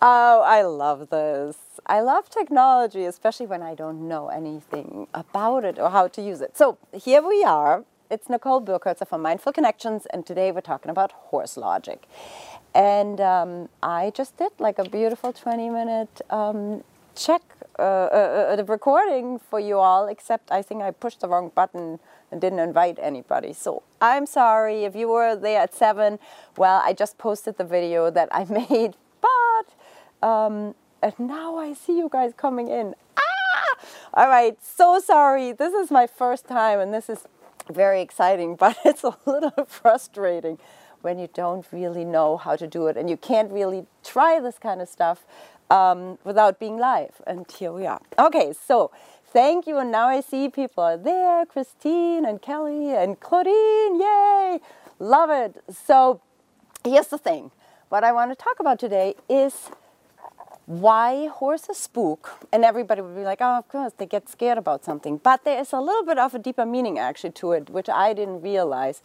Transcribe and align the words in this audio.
Oh, 0.00 0.42
I 0.42 0.62
love 0.62 1.10
this. 1.10 1.56
I 1.84 2.00
love 2.02 2.30
technology, 2.30 3.04
especially 3.04 3.46
when 3.46 3.62
I 3.62 3.74
don't 3.74 4.06
know 4.06 4.28
anything 4.28 5.08
about 5.12 5.64
it 5.64 5.76
or 5.76 5.90
how 5.90 6.06
to 6.06 6.22
use 6.22 6.40
it. 6.40 6.56
So 6.56 6.78
here 6.92 7.20
we 7.20 7.42
are. 7.42 7.84
It's 8.08 8.28
Nicole 8.28 8.62
Birkholzer 8.62 9.08
from 9.08 9.22
Mindful 9.22 9.52
Connections, 9.52 10.06
and 10.06 10.24
today 10.24 10.52
we're 10.52 10.60
talking 10.60 10.90
about 10.90 11.10
horse 11.12 11.56
logic. 11.56 12.04
And 12.74 13.20
um, 13.20 13.70
I 13.82 14.12
just 14.14 14.36
did 14.36 14.52
like 14.60 14.78
a 14.78 14.88
beautiful 14.88 15.32
20 15.32 15.68
minute 15.68 16.20
um, 16.30 16.84
check, 17.16 17.42
uh, 17.78 17.82
uh, 17.82 18.56
uh, 18.56 18.64
recording 18.68 19.40
for 19.40 19.58
you 19.58 19.78
all, 19.78 20.06
except 20.06 20.52
I 20.52 20.62
think 20.62 20.82
I 20.82 20.92
pushed 20.92 21.20
the 21.20 21.28
wrong 21.28 21.50
button 21.54 21.98
and 22.30 22.40
didn't 22.40 22.58
invite 22.58 22.98
anybody. 23.00 23.52
So 23.52 23.82
I'm 24.00 24.26
sorry 24.26 24.84
if 24.84 24.94
you 24.94 25.08
were 25.08 25.36
there 25.36 25.62
at 25.62 25.74
7. 25.74 26.18
Well, 26.56 26.82
I 26.84 26.92
just 26.92 27.18
posted 27.18 27.56
the 27.56 27.64
video 27.64 28.10
that 28.10 28.28
I 28.32 28.44
made, 28.70 28.94
but 29.20 30.26
um, 30.28 30.74
and 31.02 31.14
now 31.18 31.56
I 31.56 31.72
see 31.74 31.96
you 31.96 32.08
guys 32.10 32.32
coming 32.36 32.68
in. 32.68 32.94
Ah! 33.16 33.76
All 34.14 34.28
right, 34.28 34.56
so 34.62 35.00
sorry. 35.00 35.52
This 35.52 35.72
is 35.72 35.90
my 35.90 36.06
first 36.06 36.46
time 36.48 36.80
and 36.80 36.92
this 36.92 37.08
is 37.08 37.26
very 37.70 38.00
exciting, 38.00 38.56
but 38.60 38.76
it's 38.84 39.04
a 39.04 39.16
little 39.26 39.64
frustrating 39.66 40.58
when 41.00 41.18
you 41.18 41.28
don't 41.32 41.64
really 41.70 42.04
know 42.04 42.36
how 42.36 42.56
to 42.56 42.66
do 42.66 42.88
it 42.88 42.96
and 42.96 43.08
you 43.08 43.16
can't 43.16 43.52
really 43.52 43.86
try 44.02 44.40
this 44.40 44.58
kind 44.58 44.80
of 44.80 44.88
stuff 44.88 45.24
um, 45.70 46.18
without 46.24 46.58
being 46.58 46.78
live. 46.78 47.20
And 47.26 47.46
here 47.50 47.72
we 47.72 47.86
are. 47.86 48.00
Okay, 48.18 48.52
so 48.52 48.90
thank 49.32 49.66
you. 49.66 49.78
And 49.78 49.90
now 49.90 50.08
I 50.08 50.20
see 50.20 50.48
people 50.48 50.84
are 50.84 50.96
there 50.96 51.46
Christine 51.46 52.24
and 52.24 52.40
Kelly 52.40 52.94
and 52.94 53.18
Claudine. 53.20 54.00
Yay! 54.00 54.60
Love 54.98 55.30
it. 55.30 55.62
So 55.72 56.20
here's 56.84 57.08
the 57.08 57.18
thing 57.18 57.50
what 57.88 58.04
I 58.04 58.12
want 58.12 58.30
to 58.30 58.36
talk 58.36 58.60
about 58.60 58.78
today 58.78 59.14
is 59.28 59.70
why 60.68 61.28
horses 61.28 61.78
spook. 61.78 62.46
And 62.52 62.62
everybody 62.62 63.00
would 63.00 63.16
be 63.16 63.22
like, 63.22 63.38
oh, 63.40 63.56
of 63.56 63.68
course, 63.68 63.94
they 63.96 64.04
get 64.04 64.28
scared 64.28 64.58
about 64.58 64.84
something. 64.84 65.16
But 65.16 65.44
there 65.44 65.58
is 65.58 65.72
a 65.72 65.80
little 65.80 66.04
bit 66.04 66.18
of 66.18 66.34
a 66.34 66.38
deeper 66.38 66.66
meaning 66.66 66.98
actually 66.98 67.32
to 67.32 67.52
it, 67.52 67.70
which 67.70 67.88
I 67.88 68.12
didn't 68.12 68.42
realize. 68.42 69.02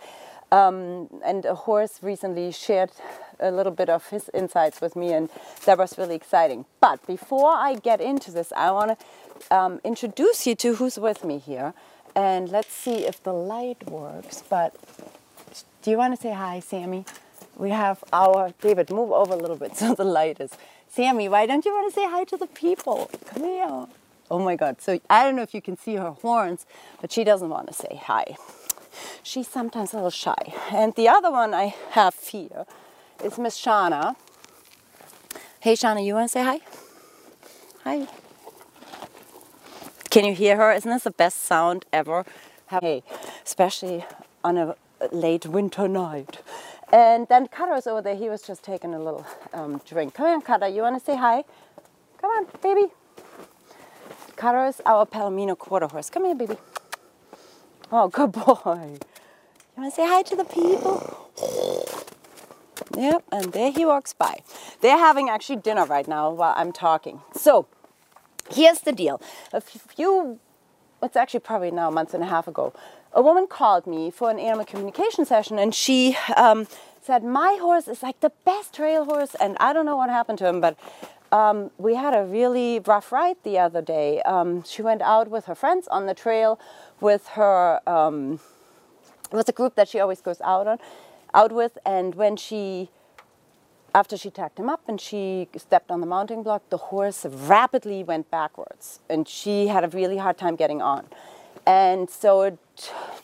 Um, 0.51 1.09
and 1.25 1.45
a 1.45 1.55
horse 1.55 1.99
recently 2.03 2.51
shared 2.51 2.91
a 3.39 3.49
little 3.49 3.71
bit 3.71 3.89
of 3.89 4.07
his 4.09 4.29
insights 4.33 4.81
with 4.81 4.95
me, 4.95 5.13
and 5.13 5.29
that 5.65 5.77
was 5.77 5.97
really 5.97 6.15
exciting. 6.15 6.65
But 6.81 7.07
before 7.07 7.53
I 7.53 7.75
get 7.75 8.01
into 8.01 8.29
this, 8.29 8.51
I 8.55 8.69
want 8.71 8.99
to 8.99 9.55
um, 9.55 9.79
introduce 9.85 10.45
you 10.45 10.55
to 10.55 10.75
who's 10.75 10.99
with 10.99 11.23
me 11.23 11.39
here. 11.39 11.73
And 12.13 12.49
let's 12.49 12.73
see 12.73 13.05
if 13.05 13.23
the 13.23 13.33
light 13.33 13.89
works. 13.89 14.43
But 14.47 14.75
do 15.81 15.89
you 15.91 15.97
want 15.97 16.13
to 16.15 16.21
say 16.21 16.33
hi, 16.33 16.59
Sammy? 16.59 17.05
We 17.55 17.69
have 17.69 18.03
our 18.11 18.53
David. 18.61 18.89
Move 18.91 19.11
over 19.11 19.33
a 19.33 19.37
little 19.37 19.55
bit 19.55 19.77
so 19.77 19.95
the 19.95 20.03
light 20.03 20.41
is. 20.41 20.51
Sammy, 20.95 21.27
why 21.27 21.45
don't 21.45 21.65
you 21.65 21.73
want 21.73 21.91
to 21.91 21.99
say 21.99 22.07
hi 22.07 22.23
to 22.25 22.37
the 22.37 22.47
people? 22.47 23.09
Come 23.25 23.43
here. 23.43 23.87
Oh 24.29 24.39
my 24.39 24.55
God. 24.55 24.81
So 24.81 24.99
I 25.09 25.23
don't 25.23 25.35
know 25.35 25.41
if 25.41 25.53
you 25.53 25.61
can 25.61 25.77
see 25.77 25.95
her 25.95 26.11
horns, 26.11 26.65
but 27.01 27.11
she 27.11 27.23
doesn't 27.23 27.49
want 27.49 27.67
to 27.67 27.73
say 27.73 27.99
hi 28.01 28.35
she's 29.23 29.47
sometimes 29.47 29.93
a 29.93 29.97
little 29.97 30.09
shy. 30.09 30.53
And 30.71 30.93
the 30.95 31.07
other 31.07 31.31
one 31.31 31.53
I 31.53 31.73
have 31.91 32.15
here 32.15 32.65
is 33.23 33.37
Miss 33.37 33.59
Shana. 33.59 34.15
Hey 35.59 35.73
Shana, 35.73 36.05
you 36.05 36.13
want 36.13 36.29
to 36.29 36.31
say 36.31 36.43
hi? 36.43 36.59
Hi. 37.83 38.07
Can 40.09 40.25
you 40.25 40.35
hear 40.35 40.57
her? 40.57 40.71
Isn't 40.71 40.91
this 40.91 41.03
the 41.03 41.11
best 41.11 41.43
sound 41.43 41.85
ever? 41.91 42.25
Hey, 42.69 43.03
especially 43.45 44.05
on 44.43 44.57
a 44.57 44.75
late 45.11 45.45
winter 45.45 45.87
night. 45.87 46.39
And 46.91 47.27
then 47.27 47.47
Cutter's 47.47 47.87
over 47.87 48.01
there. 48.01 48.15
He 48.15 48.29
was 48.29 48.41
just 48.41 48.63
taking 48.63 48.93
a 48.93 48.99
little 48.99 49.25
um, 49.53 49.81
drink. 49.85 50.13
Come 50.13 50.27
on, 50.27 50.41
Cutter. 50.41 50.67
You 50.67 50.81
want 50.81 50.99
to 50.99 51.03
say 51.03 51.15
hi? 51.17 51.43
Come 52.19 52.31
on, 52.31 52.47
baby. 52.61 52.91
Cutter 54.35 54.73
our 54.85 55.05
Palomino 55.05 55.57
quarter 55.57 55.87
horse. 55.87 56.09
Come 56.09 56.25
here, 56.25 56.35
baby. 56.35 56.57
Oh, 57.91 58.07
good 58.07 58.31
boy. 58.31 58.53
You 58.55 59.81
want 59.81 59.91
to 59.91 59.91
say 59.91 60.07
hi 60.07 60.21
to 60.23 60.35
the 60.35 60.45
people? 60.45 61.29
Yep, 62.95 63.23
and 63.31 63.53
there 63.53 63.71
he 63.71 63.85
walks 63.85 64.13
by. 64.13 64.39
They're 64.81 64.97
having 64.97 65.29
actually 65.29 65.57
dinner 65.57 65.85
right 65.85 66.07
now 66.07 66.31
while 66.31 66.53
I'm 66.55 66.71
talking. 66.71 67.21
So, 67.33 67.67
here's 68.51 68.81
the 68.81 68.91
deal. 68.91 69.21
A 69.51 69.61
few, 69.61 70.39
it's 71.01 71.15
actually 71.15 71.39
probably 71.39 71.71
now 71.71 71.87
a 71.87 71.91
month 71.91 72.13
and 72.13 72.23
a 72.23 72.27
half 72.27 72.47
ago, 72.47 72.73
a 73.13 73.21
woman 73.21 73.47
called 73.47 73.85
me 73.85 74.09
for 74.11 74.29
an 74.29 74.39
animal 74.39 74.65
communication 74.65 75.25
session 75.25 75.59
and 75.59 75.73
she 75.73 76.17
um, 76.35 76.67
said, 77.01 77.23
My 77.23 77.57
horse 77.59 77.87
is 77.87 78.01
like 78.01 78.19
the 78.21 78.31
best 78.45 78.73
trail 78.73 79.05
horse, 79.05 79.35
and 79.35 79.57
I 79.59 79.73
don't 79.73 79.85
know 79.85 79.97
what 79.97 80.09
happened 80.09 80.39
to 80.39 80.47
him, 80.47 80.61
but 80.61 80.77
um, 81.31 81.71
we 81.77 81.95
had 81.95 82.13
a 82.13 82.23
really 82.23 82.79
rough 82.79 83.11
ride 83.11 83.37
the 83.43 83.57
other 83.59 83.81
day. 83.81 84.21
Um, 84.21 84.63
she 84.63 84.81
went 84.81 85.01
out 85.01 85.29
with 85.29 85.45
her 85.45 85.55
friends 85.55 85.87
on 85.89 86.05
the 86.05 86.13
trail 86.13 86.59
with 87.01 87.27
her 87.29 87.81
um, 87.87 88.39
with 89.31 89.49
a 89.49 89.51
group 89.51 89.75
that 89.75 89.89
she 89.89 89.99
always 89.99 90.21
goes 90.21 90.39
out 90.41 90.67
on 90.67 90.77
out 91.33 91.51
with, 91.51 91.77
and 91.85 92.15
when 92.15 92.37
she 92.37 92.89
after 93.95 94.17
she 94.17 94.29
tacked 94.31 94.57
him 94.57 94.69
up 94.69 94.81
and 94.87 94.99
she 94.99 95.47
stepped 95.55 95.91
on 95.91 96.01
the 96.01 96.07
mounting 96.07 96.41
block, 96.41 96.67
the 96.69 96.77
horse 96.77 97.25
rapidly 97.25 98.03
went 98.03 98.29
backwards, 98.31 98.99
and 99.09 99.27
she 99.27 99.67
had 99.67 99.83
a 99.83 99.87
really 99.89 100.17
hard 100.17 100.37
time 100.37 100.55
getting 100.55 100.81
on. 100.81 101.07
And 101.65 102.09
so 102.09 102.41
it 102.41 102.57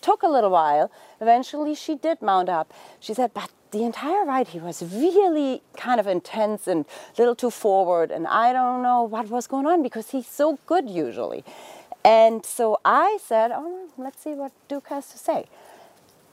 took 0.01 0.23
a 0.23 0.27
little 0.27 0.49
while. 0.49 0.91
Eventually, 1.19 1.75
she 1.75 1.95
did 1.95 2.21
mount 2.21 2.49
up. 2.49 2.73
She 2.99 3.13
said, 3.13 3.33
but 3.33 3.49
the 3.71 3.83
entire 3.83 4.25
ride 4.25 4.47
he 4.47 4.59
was 4.59 4.81
really 4.81 5.61
kind 5.77 5.99
of 5.99 6.07
intense 6.07 6.67
and 6.67 6.85
a 6.85 7.21
little 7.21 7.35
too 7.35 7.51
forward 7.51 8.09
and 8.09 8.25
i 8.27 8.51
don't 8.51 8.81
know 8.81 9.03
what 9.03 9.29
was 9.29 9.47
going 9.47 9.65
on 9.65 9.83
because 9.83 10.09
he's 10.09 10.27
so 10.27 10.57
good 10.65 10.89
usually 10.89 11.43
and 12.03 12.45
so 12.45 12.79
i 12.83 13.17
said 13.23 13.51
oh 13.53 13.87
let's 13.97 14.23
see 14.23 14.33
what 14.33 14.51
duke 14.67 14.87
has 14.87 15.09
to 15.11 15.17
say 15.17 15.45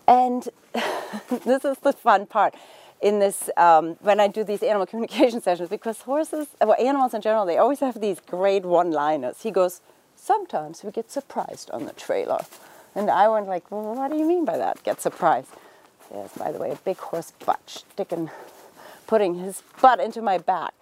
and 0.09 0.49
this 1.45 1.65
is 1.65 1.79
the 1.79 1.93
fun 1.93 2.25
part 2.27 2.55
in 3.03 3.19
this 3.19 3.51
um, 3.59 3.97
when 4.01 4.19
i 4.19 4.27
do 4.27 4.43
these 4.43 4.63
animal 4.63 4.87
communication 4.91 5.41
sessions 5.41 5.69
because 5.69 6.01
horses 6.03 6.49
or 6.61 6.81
animals 6.81 7.13
in 7.13 7.21
general 7.21 7.45
they 7.45 7.59
always 7.59 7.81
have 7.81 8.01
these 8.01 8.21
great 8.21 8.65
one 8.65 8.91
liners 8.91 9.43
he 9.43 9.51
goes 9.51 9.83
sometimes 10.33 10.83
we 10.85 10.91
get 10.91 11.11
surprised 11.11 11.71
on 11.71 11.85
the 11.89 11.93
trailer 11.93 12.43
and 12.95 13.11
i 13.11 13.29
went 13.29 13.47
like 13.47 13.71
well, 13.71 13.95
what 13.95 14.11
do 14.11 14.17
you 14.17 14.29
mean 14.33 14.45
by 14.45 14.57
that 14.65 14.83
get 14.83 15.01
surprised 15.01 15.51
there's, 16.11 16.33
by 16.33 16.53
the 16.53 16.59
way, 16.59 16.71
a 16.71 16.77
big 16.77 16.99
horse 16.99 17.33
butt 17.45 17.61
sticking, 17.67 18.31
putting 19.07 19.35
his 19.37 19.63
butt 19.81 20.01
into 20.01 20.23
my 20.23 20.39
back. 20.39 20.75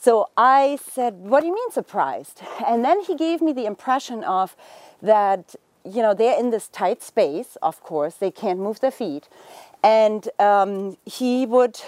So 0.00 0.28
I 0.36 0.78
said, 0.82 1.14
What 1.14 1.40
do 1.40 1.46
you 1.46 1.54
mean 1.54 1.70
surprised? 1.70 2.42
And 2.66 2.84
then 2.84 3.00
he 3.02 3.14
gave 3.16 3.40
me 3.40 3.52
the 3.52 3.66
impression 3.66 4.24
of 4.24 4.56
that, 5.02 5.54
you 5.84 6.02
know, 6.02 6.14
they're 6.14 6.38
in 6.38 6.50
this 6.50 6.68
tight 6.68 7.02
space, 7.02 7.56
of 7.62 7.82
course, 7.82 8.14
they 8.14 8.30
can't 8.30 8.58
move 8.58 8.80
their 8.80 8.90
feet. 8.90 9.28
And 9.82 10.28
um, 10.38 10.96
he 11.04 11.46
would 11.46 11.80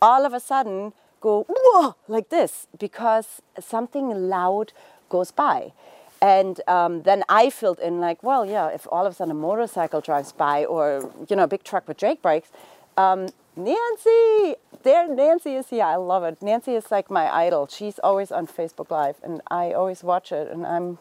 all 0.00 0.24
of 0.24 0.32
a 0.32 0.40
sudden 0.40 0.92
go, 1.20 1.44
Whoa, 1.48 1.96
like 2.08 2.28
this, 2.28 2.66
because 2.78 3.42
something 3.60 4.28
loud 4.28 4.72
goes 5.08 5.30
by. 5.30 5.72
And 6.22 6.60
um, 6.68 7.02
then 7.02 7.24
I 7.28 7.50
filled 7.50 7.80
in 7.80 7.98
like, 7.98 8.22
well, 8.22 8.46
yeah, 8.46 8.68
if 8.68 8.86
all 8.92 9.04
of 9.04 9.12
a 9.12 9.16
sudden 9.16 9.32
a 9.32 9.34
motorcycle 9.34 10.00
drives 10.00 10.30
by 10.30 10.64
or, 10.64 11.12
you 11.28 11.34
know, 11.34 11.42
a 11.42 11.48
big 11.48 11.64
truck 11.64 11.88
with 11.88 11.96
Jake 11.96 12.22
brakes, 12.22 12.48
um, 12.96 13.26
Nancy, 13.56 14.54
there, 14.84 15.12
Nancy 15.12 15.56
is 15.56 15.68
here. 15.68 15.84
I 15.84 15.96
love 15.96 16.22
it. 16.22 16.40
Nancy 16.40 16.74
is 16.76 16.92
like 16.92 17.10
my 17.10 17.28
idol. 17.28 17.66
She's 17.66 17.98
always 17.98 18.30
on 18.30 18.46
Facebook 18.46 18.88
Live 18.88 19.16
and 19.24 19.42
I 19.50 19.72
always 19.72 20.04
watch 20.04 20.30
it 20.30 20.48
and 20.48 20.64
I'm, 20.64 20.98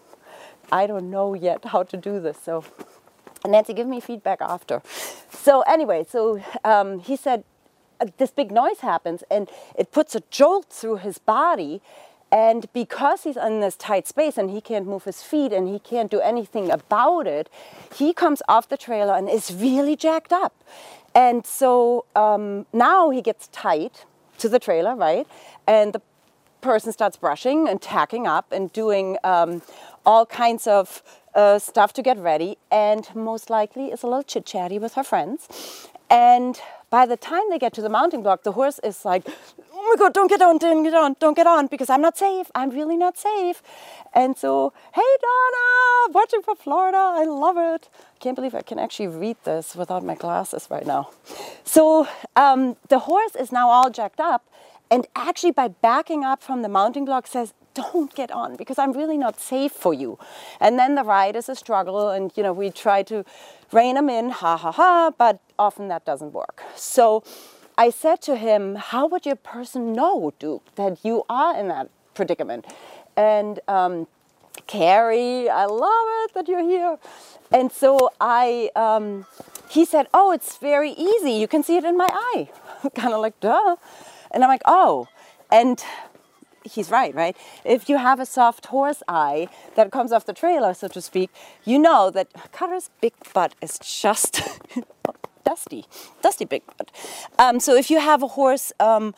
I 0.71 0.87
don't 0.87 1.11
know 1.11 1.35
yet 1.35 1.66
how 1.66 1.84
to 1.84 1.97
do 1.97 2.19
this. 2.19 2.40
So 2.43 2.66
Nancy, 3.46 3.73
give 3.73 3.87
me 3.87 3.99
feedback 3.99 4.41
after. 4.41 4.81
So 5.29 5.61
anyway, 5.61 6.03
so 6.09 6.41
um, 6.63 6.99
he 6.99 7.16
said, 7.16 7.43
uh, 7.99 8.07
this 8.17 8.31
big 8.31 8.51
noise 8.51 8.79
happens 8.79 9.23
and 9.29 9.47
it 9.78 9.91
puts 9.91 10.16
a 10.16 10.23
jolt 10.31 10.69
through 10.72 10.97
his 10.97 11.19
body 11.19 11.79
and 12.31 12.72
because 12.73 13.23
he's 13.23 13.37
in 13.37 13.59
this 13.59 13.75
tight 13.75 14.07
space 14.07 14.37
and 14.37 14.49
he 14.49 14.61
can't 14.61 14.87
move 14.87 15.03
his 15.03 15.22
feet 15.22 15.51
and 15.51 15.67
he 15.67 15.79
can't 15.79 16.09
do 16.09 16.22
anything 16.22 16.72
about 16.72 17.28
it, 17.28 17.49
he 17.93 18.13
comes 18.13 18.41
off 18.47 18.69
the 18.69 18.78
trailer 18.78 19.13
and 19.13 19.29
is 19.29 19.53
really 19.53 19.95
jacked 19.95 20.31
up. 20.31 20.53
And 21.13 21.45
so 21.45 22.05
um, 22.16 22.66
now 22.72 23.09
he 23.09 23.22
gets 23.22 23.47
tight 23.47 24.05
to 24.37 24.47
the 24.47 24.59
trailer, 24.59 24.95
right? 24.95 25.28
And 25.67 25.91
the 25.91 26.01
person 26.61 26.93
starts 26.93 27.17
brushing 27.17 27.67
and 27.67 27.81
tacking 27.81 28.28
up 28.28 28.51
and 28.51 28.72
doing 28.72 29.17
um, 29.23 29.61
all 30.05 30.25
kinds 30.25 30.67
of 30.67 31.03
uh, 31.35 31.59
stuff 31.59 31.93
to 31.93 32.01
get 32.01 32.17
ready, 32.17 32.57
and 32.72 33.07
most 33.16 33.49
likely 33.49 33.87
is 33.87 34.03
a 34.03 34.07
little 34.07 34.23
chit 34.23 34.45
chatty 34.45 34.79
with 34.79 34.93
her 34.93 35.03
friends. 35.03 35.89
And 36.09 36.59
by 36.89 37.05
the 37.05 37.17
time 37.17 37.43
they 37.49 37.57
get 37.57 37.73
to 37.73 37.81
the 37.81 37.89
mounting 37.89 38.22
block, 38.22 38.43
the 38.43 38.51
horse 38.51 38.79
is 38.84 39.05
like, 39.05 39.25
my 39.91 39.97
God, 39.97 40.14
don't 40.14 40.29
get 40.29 40.41
on, 40.41 40.58
don't 40.58 40.84
get 40.84 40.93
on, 40.93 41.16
don't 41.20 41.35
get 41.35 41.47
on, 41.47 41.67
because 41.67 41.90
I'm 41.90 42.02
not 42.02 42.17
safe. 42.17 42.49
I'm 42.55 42.70
really 42.70 42.96
not 42.96 43.17
safe. 43.17 43.61
And 44.14 44.38
so, 44.38 44.73
hey, 44.93 45.11
Donna, 45.22 46.14
watching 46.14 46.41
from 46.41 46.55
Florida. 46.55 46.97
I 46.97 47.26
love 47.26 47.58
it. 47.58 47.90
I 47.93 48.17
can't 48.20 48.35
believe 48.35 48.55
I 48.55 48.61
can 48.61 48.79
actually 48.79 49.08
read 49.08 49.35
this 49.43 49.76
without 49.76 50.03
my 50.03 50.16
glasses 50.16 50.67
right 50.70 50.85
now. 50.85 51.09
So 51.66 52.08
um, 52.38 52.78
the 52.88 52.99
horse 52.99 53.35
is 53.35 53.52
now 53.52 53.70
all 53.70 53.90
jacked 53.90 54.22
up, 54.22 54.47
and 54.90 55.08
actually 55.16 55.52
by 55.52 55.67
backing 55.67 56.23
up 56.23 56.41
from 56.41 56.61
the 56.61 56.70
mounting 56.70 57.03
block 57.03 57.28
says, 57.28 57.53
don't 57.73 58.14
get 58.16 58.32
on 58.32 58.58
because 58.58 58.78
I'm 58.78 58.91
really 58.91 59.17
not 59.17 59.40
safe 59.40 59.72
for 59.72 59.94
you. 59.94 60.20
And 60.59 60.78
then 60.78 60.96
the 60.96 61.03
ride 61.03 61.35
is 61.35 61.49
a 61.49 61.55
struggle, 61.55 62.09
and 62.09 62.32
you 62.35 62.44
know 62.44 62.53
we 62.53 62.70
try 62.70 63.03
to 63.03 63.26
rein 63.73 63.97
him 63.97 64.09
in, 64.09 64.29
ha 64.29 64.55
ha 64.55 64.72
ha, 64.72 65.11
but 65.17 65.40
often 65.59 65.90
that 65.90 66.05
doesn't 66.05 66.34
work. 66.34 66.64
So 66.76 67.23
I 67.78 67.90
said 67.90 68.22
to 68.23 68.35
him, 68.35 68.76
How 68.76 69.08
would 69.08 69.26
your 69.26 69.35
person 69.35 69.94
know, 69.94 70.34
Duke, 70.40 70.64
that 70.76 71.03
you 71.03 71.23
are 71.29 71.58
in 71.59 71.68
that 71.70 71.90
predicament? 72.14 72.66
And 73.18 73.59
um, 73.68 74.08
Carrie, 74.68 75.50
I 75.50 75.66
love 75.66 76.08
it 76.23 76.34
that 76.34 76.47
you're 76.47 76.64
here. 76.64 76.97
And 77.52 77.72
so 77.72 78.09
I, 78.20 78.70
um, 78.76 79.26
he 79.70 79.85
said, 79.85 80.08
Oh, 80.14 80.32
it's 80.32 80.58
very 80.58 80.91
easy. 80.91 81.32
You 81.32 81.47
can 81.47 81.64
see 81.64 81.78
it 81.78 81.84
in 81.84 81.97
my 81.97 82.09
eye. 82.12 82.50
kind 82.96 83.14
of 83.14 83.22
like, 83.22 83.40
duh. 83.40 83.76
And 84.32 84.44
I'm 84.44 84.50
like, 84.50 84.64
Oh. 84.66 85.08
And 85.52 85.84
he's 86.64 86.90
right, 86.91 87.14
right? 87.14 87.35
If 87.66 87.90
you 87.90 87.97
have 87.97 88.20
a 88.20 88.26
soft 88.26 88.68
horse 88.68 89.03
eye 89.08 89.50
that 89.76 89.91
comes 89.91 90.12
off 90.12 90.26
the 90.26 90.34
trailer, 90.34 90.73
so 90.73 90.88
to 90.90 91.02
speak, 91.02 91.29
you 91.66 91.79
know 91.79 92.09
that 92.12 92.28
Cutter's 92.52 92.90
big 93.02 93.14
butt 93.34 93.56
is 93.62 93.79
just 93.79 94.41
dusty, 95.51 95.83
dusty 96.21 96.45
big 96.45 96.63
butt. 96.65 96.89
Um, 97.37 97.59
so 97.59 97.75
if 97.75 97.91
you 97.91 97.99
have 97.99 98.23
a 98.23 98.27
horse 98.39 98.71
um, 98.79 99.13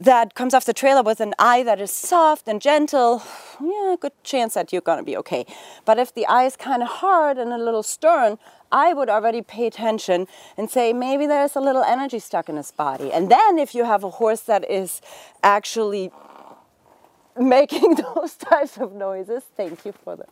that 0.00 0.34
comes 0.34 0.54
off 0.54 0.64
the 0.64 0.72
trailer 0.72 1.02
with 1.02 1.20
an 1.20 1.34
eye 1.36 1.64
that 1.64 1.80
is 1.80 1.90
soft 1.90 2.46
and 2.46 2.60
gentle, 2.60 3.22
yeah, 3.60 3.96
good 4.00 4.12
chance 4.22 4.54
that 4.54 4.72
you're 4.72 4.86
gonna 4.90 5.02
be 5.02 5.16
okay. 5.16 5.44
But 5.84 5.98
if 5.98 6.14
the 6.14 6.24
eye 6.26 6.44
is 6.44 6.54
kind 6.56 6.80
of 6.80 6.88
hard 7.02 7.38
and 7.38 7.52
a 7.52 7.58
little 7.58 7.82
stern, 7.82 8.38
I 8.70 8.94
would 8.94 9.08
already 9.08 9.42
pay 9.42 9.66
attention 9.66 10.28
and 10.56 10.70
say 10.70 10.92
maybe 10.92 11.26
there's 11.26 11.56
a 11.56 11.60
little 11.60 11.82
energy 11.82 12.20
stuck 12.20 12.48
in 12.48 12.56
his 12.56 12.70
body. 12.70 13.10
And 13.10 13.28
then 13.28 13.58
if 13.58 13.74
you 13.74 13.82
have 13.84 14.04
a 14.04 14.10
horse 14.10 14.42
that 14.42 14.62
is 14.70 15.00
actually 15.42 16.12
making 17.36 17.94
those 18.14 18.34
types 18.34 18.78
of 18.78 18.92
noises, 18.92 19.42
thank 19.56 19.84
you 19.84 19.92
for 20.04 20.14
the 20.14 20.26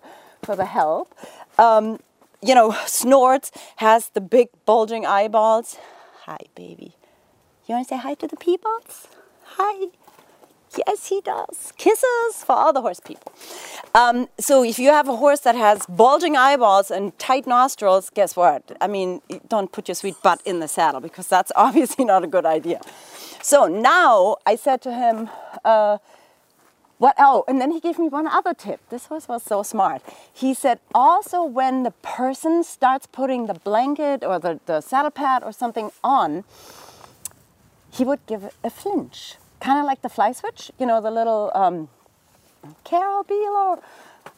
for 0.44 0.54
the 0.54 0.66
help. 0.66 1.08
Um, 1.58 1.98
you 2.46 2.54
know, 2.54 2.76
snorts, 2.86 3.50
has 3.76 4.10
the 4.10 4.20
big 4.20 4.48
bulging 4.64 5.04
eyeballs. 5.04 5.76
Hi, 6.24 6.38
baby. 6.54 6.94
You 7.66 7.74
want 7.74 7.88
to 7.88 7.94
say 7.94 8.00
hi 8.00 8.14
to 8.14 8.28
the 8.28 8.36
peoples? 8.36 9.08
Hi. 9.56 9.88
Yes, 10.86 11.08
he 11.08 11.20
does. 11.20 11.72
Kisses 11.76 12.44
for 12.44 12.52
all 12.52 12.72
the 12.72 12.82
horse 12.82 13.00
people. 13.00 13.32
Um, 13.94 14.28
so 14.38 14.62
if 14.62 14.78
you 14.78 14.90
have 14.90 15.08
a 15.08 15.16
horse 15.16 15.40
that 15.40 15.54
has 15.54 15.86
bulging 15.86 16.36
eyeballs 16.36 16.90
and 16.90 17.18
tight 17.18 17.46
nostrils, 17.46 18.10
guess 18.10 18.36
what? 18.36 18.76
I 18.80 18.86
mean, 18.86 19.22
don't 19.48 19.72
put 19.72 19.88
your 19.88 19.94
sweet 19.94 20.16
butt 20.22 20.42
in 20.44 20.60
the 20.60 20.68
saddle 20.68 21.00
because 21.00 21.28
that's 21.28 21.50
obviously 21.56 22.04
not 22.04 22.22
a 22.24 22.26
good 22.26 22.46
idea. 22.46 22.80
So 23.42 23.66
now 23.66 24.36
I 24.44 24.56
said 24.56 24.82
to 24.82 24.92
him, 24.92 25.30
uh, 25.64 25.98
what 26.98 27.14
oh 27.18 27.44
and 27.46 27.60
then 27.60 27.70
he 27.70 27.80
gave 27.80 27.98
me 27.98 28.08
one 28.08 28.26
other 28.26 28.54
tip. 28.54 28.80
This 28.88 29.10
was, 29.10 29.28
was 29.28 29.42
so 29.42 29.62
smart. 29.62 30.02
He 30.32 30.54
said 30.54 30.80
also 30.94 31.44
when 31.44 31.82
the 31.82 31.90
person 31.90 32.64
starts 32.64 33.06
putting 33.06 33.46
the 33.46 33.54
blanket 33.54 34.24
or 34.24 34.38
the, 34.38 34.60
the 34.66 34.80
saddle 34.80 35.10
pad 35.10 35.42
or 35.42 35.52
something 35.52 35.90
on 36.02 36.44
he 37.90 38.04
would 38.04 38.24
give 38.26 38.54
a 38.62 38.70
flinch. 38.70 39.36
Kind 39.60 39.78
of 39.78 39.86
like 39.86 40.02
the 40.02 40.08
fly 40.08 40.32
switch 40.32 40.70
you 40.78 40.86
know 40.86 41.00
the 41.00 41.10
little 41.10 41.50
um, 41.54 41.88
carol 42.84 43.24
beeler 43.24 43.80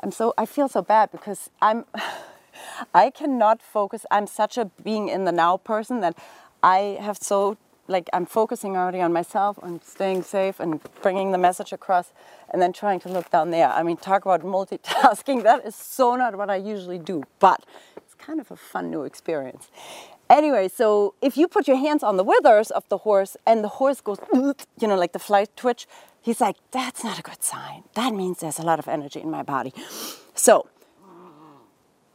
i'm 0.01 0.11
so 0.11 0.35
i 0.37 0.45
feel 0.45 0.69
so 0.69 0.83
bad 0.83 1.11
because 1.11 1.51
i'm 1.63 1.85
i 2.95 3.11
cannot 3.11 3.63
focus. 3.63 4.05
I'm 4.11 4.27
such 4.27 4.59
a 4.59 4.67
being 4.83 5.09
in 5.09 5.25
the 5.25 5.33
now 5.33 5.57
person 5.57 6.01
that 6.01 6.17
i 6.63 6.99
have 7.01 7.19
so 7.19 7.57
like 7.89 8.09
I'm 8.13 8.27
focusing 8.27 8.77
already 8.77 9.01
on 9.01 9.13
myself, 9.13 9.59
on 9.63 9.81
staying 9.83 10.23
safe 10.23 10.61
and 10.61 10.81
bringing 11.03 11.33
the 11.33 11.39
message 11.39 11.73
across, 11.73 12.13
and 12.51 12.63
then 12.63 12.73
trying 12.73 13.01
to 13.01 13.09
look 13.09 13.31
down 13.31 13.51
there. 13.51 13.69
I 13.69 13.83
mean, 13.83 13.97
talk 13.97 14.25
about 14.25 14.43
multitasking. 14.43 15.43
That 15.49 15.65
is 15.65 15.75
so 15.75 16.17
not 16.17 16.37
what 16.37 16.51
I 16.51 16.57
usually 16.57 16.99
do, 16.99 17.25
but 17.39 17.65
it's 17.97 18.15
kind 18.15 18.41
of 18.41 18.51
a 18.51 18.57
fun 18.57 18.91
new 18.91 19.03
experience. 19.03 19.71
Anyway, 20.29 20.69
so 20.69 21.15
if 21.23 21.39
you 21.39 21.49
put 21.49 21.67
your 21.67 21.79
hands 21.79 22.03
on 22.03 22.19
the 22.19 22.25
withers 22.25 22.71
of 22.71 22.87
the 22.91 22.99
horse 22.99 23.37
and 23.47 23.65
the 23.65 23.69
horse 23.69 24.03
goes, 24.03 24.19
you 24.33 24.89
know, 24.89 24.97
like 24.97 25.13
the 25.13 25.19
flight 25.19 25.49
twitch, 25.57 25.87
he's 26.21 26.41
like, 26.41 26.57
that's 26.71 27.03
not 27.03 27.19
a 27.19 27.23
good 27.23 27.43
sign. 27.43 27.85
That 27.95 28.13
means 28.15 28.41
there's 28.41 28.59
a 28.59 28.63
lot 28.63 28.79
of 28.79 28.89
energy 28.89 29.21
in 29.21 29.31
my 29.31 29.43
body. 29.43 29.73
So, 30.35 30.69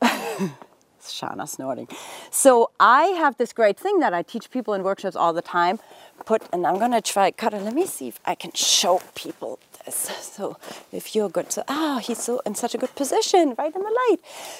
Shana 1.12 1.48
snorting. 1.48 1.88
So 2.32 2.72
I 2.80 3.06
have 3.06 3.38
this 3.38 3.54
great 3.54 3.78
thing 3.78 4.00
that 4.00 4.14
I 4.14 4.22
teach 4.22 4.50
people 4.50 4.74
in 4.74 4.84
workshops 4.84 5.16
all 5.16 5.34
the 5.34 5.42
time. 5.42 5.80
Put, 6.26 6.44
and 6.54 6.66
I'm 6.66 6.80
gonna 6.80 7.02
try, 7.02 7.32
Cutter, 7.32 7.60
let 7.60 7.74
me 7.74 7.86
see 7.86 8.08
if 8.08 8.20
I 8.26 8.36
can 8.36 8.52
show 8.54 9.02
people 9.16 9.60
this. 9.86 9.96
So 10.22 10.58
if 10.92 11.16
you're 11.16 11.30
good, 11.30 11.52
so, 11.52 11.64
ah, 11.68 11.96
oh, 11.96 12.00
he's 12.00 12.20
so 12.20 12.40
in 12.46 12.56
such 12.56 12.76
a 12.76 12.78
good 12.78 12.96
position, 12.96 13.56
right 13.58 13.76
in 13.76 13.82
the 13.82 13.98
light. 14.10 14.18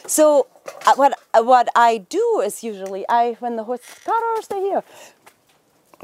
So 0.08 0.48
uh, 0.86 0.96
what, 0.96 1.18
uh, 1.34 1.44
what 1.44 1.70
I 1.76 2.00
do 2.00 2.42
is 2.44 2.64
usually, 2.64 3.06
I, 3.08 3.38
when 3.40 3.56
the 3.56 3.64
horse, 3.64 3.82
Cutter, 4.04 4.42
stay 4.42 4.60
here. 4.60 4.84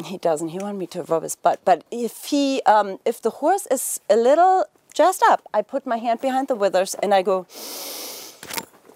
He 0.06 0.18
doesn't, 0.18 0.50
he 0.50 0.59
wants 0.59 0.80
me 0.80 0.88
to 0.88 1.03
rub 1.03 1.24
his 1.24 1.35
butt. 1.35 1.59
But 1.65 1.83
if 1.92 2.25
he, 2.25 2.62
um, 2.65 3.00
if 3.06 3.21
the 3.21 3.31
horse 3.42 3.68
is 3.69 4.00
a 4.09 4.15
little 4.15 4.65
just 4.94 5.21
up, 5.24 5.42
I 5.53 5.62
put 5.62 5.85
my 5.85 5.97
hand 5.97 6.21
behind 6.21 6.47
the 6.47 6.56
withers 6.56 6.95
and 6.95 7.13
I 7.13 7.21
go, 7.21 7.47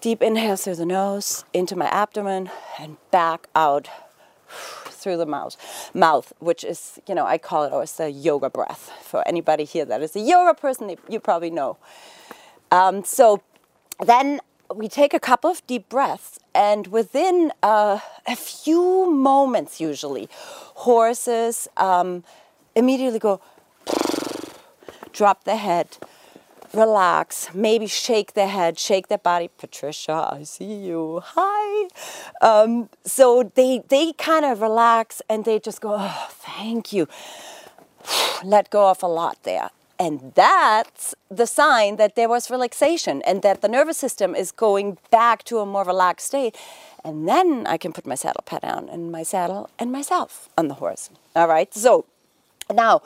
Deep 0.04 0.22
inhale 0.22 0.56
through 0.56 0.74
the 0.74 0.84
nose, 0.84 1.46
into 1.54 1.74
my 1.74 1.86
abdomen, 1.86 2.50
and 2.78 2.98
back 3.10 3.48
out 3.54 3.88
through 4.84 5.16
the 5.16 5.24
mouth. 5.24 5.56
Mouth, 5.94 6.30
which 6.40 6.62
is, 6.62 7.00
you 7.08 7.14
know, 7.14 7.24
I 7.24 7.38
call 7.38 7.64
it 7.64 7.72
always 7.72 7.92
the 7.92 8.10
yoga 8.10 8.50
breath. 8.50 8.92
For 9.00 9.26
anybody 9.26 9.64
here 9.64 9.86
that 9.86 10.02
is 10.02 10.14
a 10.14 10.20
yoga 10.20 10.52
person, 10.52 10.94
you 11.08 11.20
probably 11.20 11.48
know. 11.48 11.78
Um, 12.70 13.02
so 13.02 13.40
then 14.04 14.42
we 14.74 14.88
take 14.88 15.14
a 15.14 15.18
couple 15.18 15.48
of 15.48 15.66
deep 15.66 15.88
breaths, 15.88 16.38
and 16.54 16.88
within 16.88 17.50
uh, 17.62 18.00
a 18.26 18.36
few 18.36 19.10
moments, 19.10 19.80
usually, 19.80 20.28
horses 20.84 21.66
um, 21.78 22.24
immediately 22.76 23.18
go 23.18 23.40
drop 25.14 25.44
the 25.44 25.56
head 25.56 25.96
relax, 26.74 27.48
maybe 27.54 27.86
shake 27.86 28.34
their 28.34 28.48
head, 28.48 28.78
shake 28.78 29.08
their 29.08 29.18
body. 29.18 29.50
Patricia, 29.58 30.28
I 30.32 30.42
see 30.42 30.74
you. 30.74 31.22
Hi. 31.24 31.88
Um, 32.40 32.88
so 33.04 33.50
they 33.54 33.82
they 33.88 34.12
kind 34.14 34.44
of 34.44 34.60
relax 34.60 35.22
and 35.28 35.44
they 35.44 35.58
just 35.58 35.80
go, 35.80 35.96
oh, 35.98 36.28
thank 36.30 36.92
you. 36.92 37.08
Let 38.44 38.70
go 38.70 38.90
of 38.90 39.02
a 39.02 39.06
lot 39.08 39.38
there. 39.44 39.70
And 39.98 40.32
that's 40.34 41.14
the 41.30 41.46
sign 41.46 41.96
that 41.96 42.16
there 42.16 42.28
was 42.28 42.50
relaxation 42.50 43.22
and 43.22 43.42
that 43.42 43.62
the 43.62 43.68
nervous 43.68 43.96
system 43.96 44.34
is 44.34 44.50
going 44.50 44.98
back 45.10 45.44
to 45.44 45.58
a 45.58 45.66
more 45.66 45.84
relaxed 45.84 46.26
state. 46.26 46.56
And 47.04 47.28
then 47.28 47.66
I 47.66 47.76
can 47.76 47.92
put 47.92 48.06
my 48.06 48.16
saddle 48.16 48.42
pad 48.44 48.62
down 48.62 48.88
and 48.88 49.12
my 49.12 49.22
saddle 49.22 49.70
and 49.78 49.92
myself 49.92 50.48
on 50.58 50.68
the 50.68 50.74
horse. 50.74 51.10
All 51.36 51.46
right. 51.46 51.72
So 51.72 52.06
now, 52.72 53.02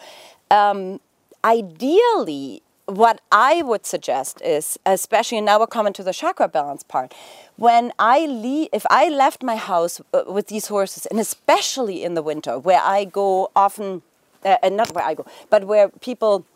um, 0.50 1.00
ideally, 1.44 2.62
what 2.88 3.20
I 3.30 3.60
would 3.62 3.84
suggest 3.84 4.40
is, 4.40 4.78
especially 4.86 5.42
now 5.42 5.60
we're 5.60 5.66
coming 5.66 5.92
to 5.92 6.02
the 6.02 6.12
chakra 6.12 6.48
balance 6.48 6.82
part, 6.82 7.14
when 7.56 7.92
I 7.98 8.24
leave, 8.26 8.70
if 8.72 8.86
I 8.88 9.10
left 9.10 9.42
my 9.42 9.56
house 9.56 10.00
uh, 10.14 10.22
with 10.26 10.46
these 10.46 10.68
horses, 10.68 11.04
and 11.04 11.20
especially 11.20 12.02
in 12.02 12.14
the 12.14 12.22
winter, 12.22 12.58
where 12.58 12.80
I 12.80 13.04
go 13.04 13.50
often, 13.54 14.00
uh, 14.42 14.56
and 14.62 14.76
not 14.76 14.94
where 14.94 15.04
I 15.04 15.12
go, 15.12 15.26
but 15.50 15.66
where 15.66 15.90
people, 15.90 16.46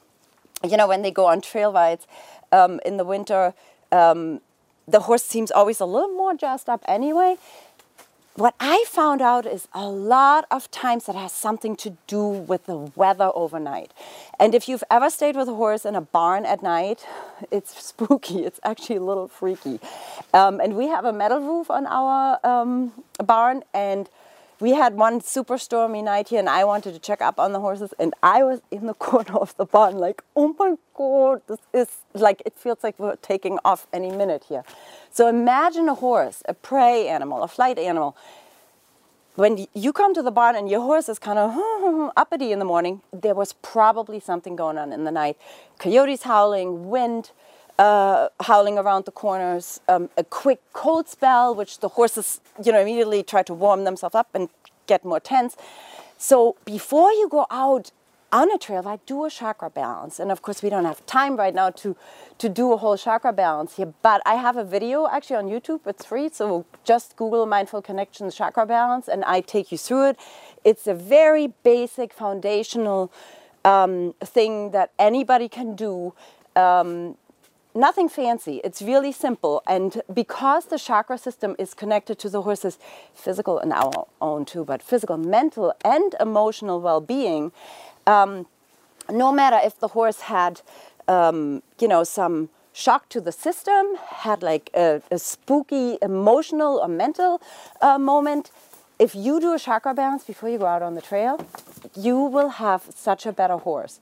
you 0.65 0.79
know, 0.79 0.89
when 0.89 1.03
they 1.03 1.11
go 1.11 1.27
on 1.27 1.43
trail 1.43 1.71
rides 1.71 2.07
um, 2.51 2.81
in 2.87 2.97
the 2.97 3.05
winter, 3.05 3.53
um, 3.91 4.41
the 4.89 5.01
horse 5.01 5.23
seems 5.23 5.51
always 5.51 5.81
a 5.81 5.87
little 5.87 6.15
more 6.17 6.35
jazzed 6.35 6.69
up 6.69 6.83
anyway 6.89 7.37
what 8.35 8.55
I 8.59 8.85
found 8.89 9.21
out 9.21 9.45
is 9.45 9.69
a 9.75 9.87
lot 9.87 10.47
of 10.51 10.71
times 10.71 11.05
that 11.05 11.15
has 11.15 11.33
something 11.33 11.77
to 11.77 11.99
do 12.07 12.27
with 12.27 12.65
the 12.65 12.77
weather 12.97 13.31
overnight. 13.35 13.93
And 14.43 14.57
if 14.57 14.69
you've 14.69 14.83
ever 14.91 15.09
stayed 15.09 15.37
with 15.37 15.47
a 15.47 15.55
horse 15.55 15.85
in 15.85 15.95
a 15.95 16.01
barn 16.01 16.45
at 16.47 16.65
night, 16.65 17.07
it's 17.53 17.81
spooky. 17.91 18.45
It's 18.45 18.59
actually 18.65 18.97
a 18.97 19.01
little 19.01 19.29
freaky. 19.29 19.79
Um, 20.35 20.59
and 20.59 20.75
we 20.75 20.89
have 20.89 21.05
a 21.05 21.13
metal 21.13 21.39
roof 21.39 21.71
on 21.71 21.87
our 21.87 22.45
um, 22.45 22.91
barn, 23.25 23.63
and 23.73 24.11
we 24.59 24.73
had 24.73 24.95
one 24.97 25.21
super 25.21 25.59
stormy 25.59 26.03
night 26.03 26.29
here 26.29 26.39
and 26.41 26.49
I 26.49 26.65
wanted 26.65 26.95
to 26.95 27.01
check 27.01 27.21
up 27.21 27.41
on 27.41 27.53
the 27.53 27.59
horses 27.59 27.93
and 27.99 28.15
I 28.23 28.45
was 28.45 28.61
in 28.71 28.87
the 28.87 28.95
corner 29.09 29.37
of 29.37 29.57
the 29.57 29.65
barn 29.65 29.99
like, 29.99 30.23
oh 30.37 30.55
my 30.57 30.77
God, 30.95 31.43
this 31.49 31.59
is 31.73 31.89
like, 32.15 32.43
it 32.47 32.57
feels 32.57 32.79
like 32.85 32.97
we're 32.99 33.17
taking 33.17 33.59
off 33.65 33.89
any 33.93 34.11
minute 34.11 34.45
here. 34.49 34.63
So 35.11 35.27
imagine 35.27 35.89
a 35.89 35.95
horse, 35.95 36.45
a 36.49 36.55
prey 36.55 37.09
animal, 37.09 37.43
a 37.43 37.49
flight 37.49 37.77
animal. 37.77 38.17
When 39.35 39.67
you 39.73 39.95
come 39.95 40.13
to 40.13 40.23
the 40.23 40.31
barn 40.31 40.57
and 40.57 40.69
your 40.69 40.83
horse 40.83 41.09
is 41.09 41.19
kind 41.19 41.39
of 41.39 42.13
uppity 42.17 42.53
in 42.53 42.59
the 42.59 42.67
morning, 42.67 43.01
there 43.13 43.35
was 43.35 43.55
probably 43.55 44.21
something 44.21 44.57
going 44.57 44.77
on 44.77 44.93
in 44.93 45.05
the 45.05 45.11
night. 45.11 45.39
Coyotes 45.79 46.25
howling, 46.25 46.91
wind, 46.91 47.31
uh, 47.79 48.29
howling 48.43 48.77
around 48.77 49.07
the 49.07 49.11
corners, 49.11 49.81
um, 49.89 50.11
a 50.19 50.25
quick 50.25 50.61
cold 50.75 51.09
spell, 51.09 51.55
which 51.55 51.79
the 51.79 51.89
horses, 51.89 52.43
you 52.63 52.73
know, 52.73 52.81
immediately 52.81 53.23
try 53.23 53.43
to 53.43 53.55
warm 53.55 53.85
themselves 53.85 54.15
up 54.15 54.29
and 54.35 54.51
get 54.87 55.03
more 55.03 55.21
tense. 55.21 55.57
So 56.19 56.57
before 56.67 57.11
you 57.13 57.27
go 57.31 57.47
out 57.51 57.91
on 58.33 58.51
a 58.51 58.59
trail, 58.59 58.89
I 58.89 58.99
do 59.05 59.25
a 59.25 59.31
chakra 59.31 59.69
balance. 59.69 60.19
And 60.19 60.33
of 60.33 60.41
course, 60.41 60.63
we 60.63 60.71
don't 60.71 60.87
have 60.87 61.05
time 61.05 61.37
right 61.37 61.55
now 61.55 61.71
to, 61.71 61.95
to 62.39 62.49
do 62.49 62.73
a 62.73 62.79
whole 62.79 62.97
chakra 62.97 63.33
balance 63.33 63.77
here, 63.77 63.93
but 64.01 64.23
I 64.25 64.35
have 64.37 64.57
a 64.57 64.65
video 64.65 65.07
actually 65.07 65.37
on 65.37 65.49
YouTube. 65.49 65.81
It's 65.87 66.05
free. 66.07 66.31
So 66.31 66.65
just 66.83 67.17
Google 67.17 67.45
Mindful 67.45 67.83
Connections 67.83 68.35
Chakra 68.35 68.67
Balance 68.67 69.07
and 69.07 69.23
I 69.25 69.43
take 69.43 69.71
you 69.71 69.79
through 69.79 70.11
it. 70.11 70.19
It's 70.65 70.87
a 70.87 70.95
very 70.95 71.49
basic 71.63 72.15
foundational 72.15 73.13
um, 73.65 74.15
thing 74.25 74.71
that 74.71 74.93
anybody 74.99 75.49
can 75.49 75.77
do. 75.77 76.15
Um, 76.57 77.17
nothing 77.75 78.09
fancy. 78.09 78.61
It's 78.65 78.83
really 78.83 79.13
simple. 79.13 79.63
And 79.67 80.03
because 80.13 80.67
the 80.67 80.79
chakra 80.79 81.19
system 81.19 81.57
is 81.59 81.75
connected 81.75 82.19
to 82.21 82.29
the 82.29 82.43
horse's 82.43 82.79
physical 83.15 83.59
and 83.59 83.73
our 83.73 84.07
own 84.21 84.45
too, 84.45 84.65
but 84.65 84.83
physical, 84.83 85.17
mental, 85.17 85.73
and 85.85 86.15
emotional 86.21 86.81
well 86.81 87.01
being, 87.01 87.53
um, 88.07 88.47
no 89.11 89.33
matter 89.33 89.59
if 89.63 89.79
the 89.79 89.89
horse 89.89 90.21
had, 90.23 90.61
um, 91.09 91.63
you 91.81 91.89
know, 91.89 92.05
some 92.05 92.49
shock 92.73 93.09
to 93.11 93.21
the 93.21 93.33
system, 93.33 93.97
had 94.09 94.43
like 94.43 94.71
a, 94.75 95.03
a 95.11 95.19
spooky 95.19 95.99
emotional 96.01 96.79
or 96.79 96.89
mental 96.89 97.41
uh, 97.81 97.99
moment, 97.99 98.51
if 98.99 99.15
you 99.15 99.41
do 99.41 99.53
a 99.53 99.59
chakra 99.59 99.95
balance 99.95 100.25
before 100.25 100.49
you 100.49 100.59
go 100.59 100.67
out 100.67 100.83
on 100.83 100.95
the 100.95 101.03
trail, 101.03 101.45
you 101.97 102.17
will 102.17 102.49
have 102.49 102.85
such 102.95 103.27
a 103.27 103.33
better 103.33 103.57
horse. 103.57 104.01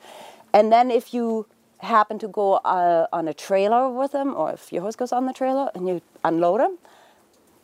And 0.53 0.71
then 0.73 0.91
if 0.91 1.15
you 1.15 1.47
happen 1.79 2.19
to 2.19 2.29
go 2.29 2.55
uh, 2.55 3.07
on 3.13 3.27
a 3.29 3.35
trailer 3.35 3.89
with 3.89 4.13
them, 4.13 4.35
or 4.35 4.53
if 4.53 4.73
your 4.73 4.83
horse 4.83 4.97
goes 4.97 5.13
on 5.13 5.27
the 5.27 5.33
trailer 5.33 5.71
and 5.75 5.89
you 5.89 6.03
unload 6.23 6.61
them, 6.61 6.79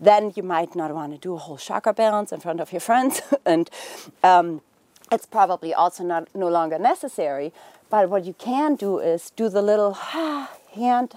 then 0.01 0.33
you 0.37 0.43
might 0.43 0.75
not 0.75 0.95
want 0.95 1.13
to 1.13 1.19
do 1.19 1.35
a 1.35 1.39
whole 1.39 1.57
chakra 1.57 1.93
balance 1.93 2.33
in 2.33 2.41
front 2.41 2.61
of 2.61 2.73
your 2.73 2.81
friends. 2.81 3.21
and 3.47 3.71
um, 4.23 4.61
it's 5.11 5.27
probably 5.27 5.73
also 5.73 6.05
not 6.05 6.29
no 6.35 6.49
longer 6.49 6.79
necessary. 6.79 7.53
But 7.89 8.11
what 8.11 8.25
you 8.25 8.35
can 8.35 8.75
do 8.75 8.99
is 8.99 9.31
do 9.31 9.49
the 9.49 9.63
little 9.63 9.93
hand 9.95 11.15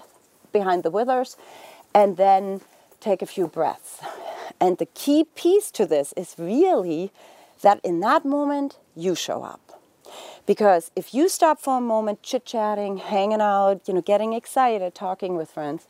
behind 0.52 0.82
the 0.82 0.90
withers 0.90 1.36
and 1.94 2.16
then 2.16 2.60
take 3.00 3.22
a 3.22 3.26
few 3.26 3.48
breaths. 3.48 4.00
And 4.60 4.78
the 4.78 4.86
key 4.86 5.24
piece 5.34 5.70
to 5.72 5.86
this 5.86 6.12
is 6.16 6.34
really 6.38 7.10
that 7.62 7.80
in 7.82 8.00
that 8.00 8.24
moment 8.24 8.78
you 8.94 9.14
show 9.14 9.42
up. 9.42 9.60
Because 10.46 10.90
if 10.96 11.14
you 11.14 11.28
stop 11.28 11.60
for 11.60 11.78
a 11.78 11.80
moment 11.80 12.22
chit 12.22 12.44
chatting, 12.44 12.98
hanging 12.98 13.40
out, 13.40 13.86
you 13.86 13.94
know, 13.94 14.00
getting 14.00 14.32
excited, 14.32 14.94
talking 14.94 15.36
with 15.36 15.50
friends, 15.50 15.86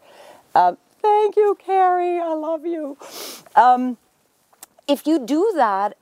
uh, 0.54 0.74
thank 1.00 1.36
you, 1.36 1.56
Carrie, 1.58 2.18
I 2.18 2.34
love 2.34 2.66
you. 2.66 2.96
Um, 3.54 3.96
if 4.86 5.06
you 5.06 5.18
do 5.24 5.52
that, 5.56 5.96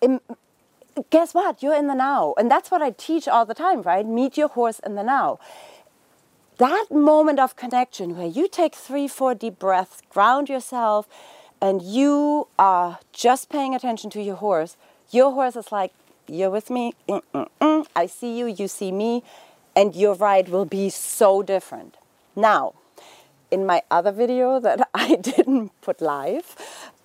guess 1.10 1.34
what? 1.34 1.62
You're 1.62 1.76
in 1.76 1.86
the 1.86 1.94
now. 1.94 2.34
And 2.38 2.50
that's 2.50 2.70
what 2.70 2.82
I 2.82 2.90
teach 2.90 3.28
all 3.28 3.44
the 3.44 3.54
time, 3.54 3.82
right? 3.82 4.06
Meet 4.06 4.36
your 4.36 4.48
horse 4.48 4.78
in 4.80 4.94
the 4.94 5.02
now. 5.02 5.38
That 6.58 6.86
moment 6.90 7.38
of 7.38 7.54
connection 7.54 8.16
where 8.16 8.26
you 8.26 8.48
take 8.48 8.74
three, 8.74 9.06
four 9.06 9.34
deep 9.34 9.58
breaths, 9.58 10.02
ground 10.10 10.48
yourself, 10.48 11.06
and 11.60 11.82
you 11.82 12.48
are 12.58 12.98
just 13.12 13.48
paying 13.48 13.74
attention 13.74 14.10
to 14.10 14.22
your 14.22 14.36
horse, 14.36 14.76
your 15.10 15.32
horse 15.32 15.56
is 15.56 15.70
like, 15.70 15.92
You're 16.26 16.50
with 16.50 16.68
me, 16.68 16.94
mm, 17.08 17.22
mm, 17.32 17.48
mm. 17.60 17.86
I 17.96 18.06
see 18.06 18.36
you, 18.36 18.46
you 18.46 18.68
see 18.68 18.92
me, 18.92 19.22
and 19.74 19.94
your 19.94 20.14
ride 20.14 20.48
will 20.48 20.64
be 20.64 20.90
so 20.90 21.42
different. 21.42 21.96
Now, 22.34 22.74
in 23.50 23.64
my 23.64 23.82
other 23.90 24.12
video 24.12 24.60
that 24.66 24.88
I 24.94 25.14
didn't 25.16 25.70
put 25.80 26.00
live, 26.00 26.56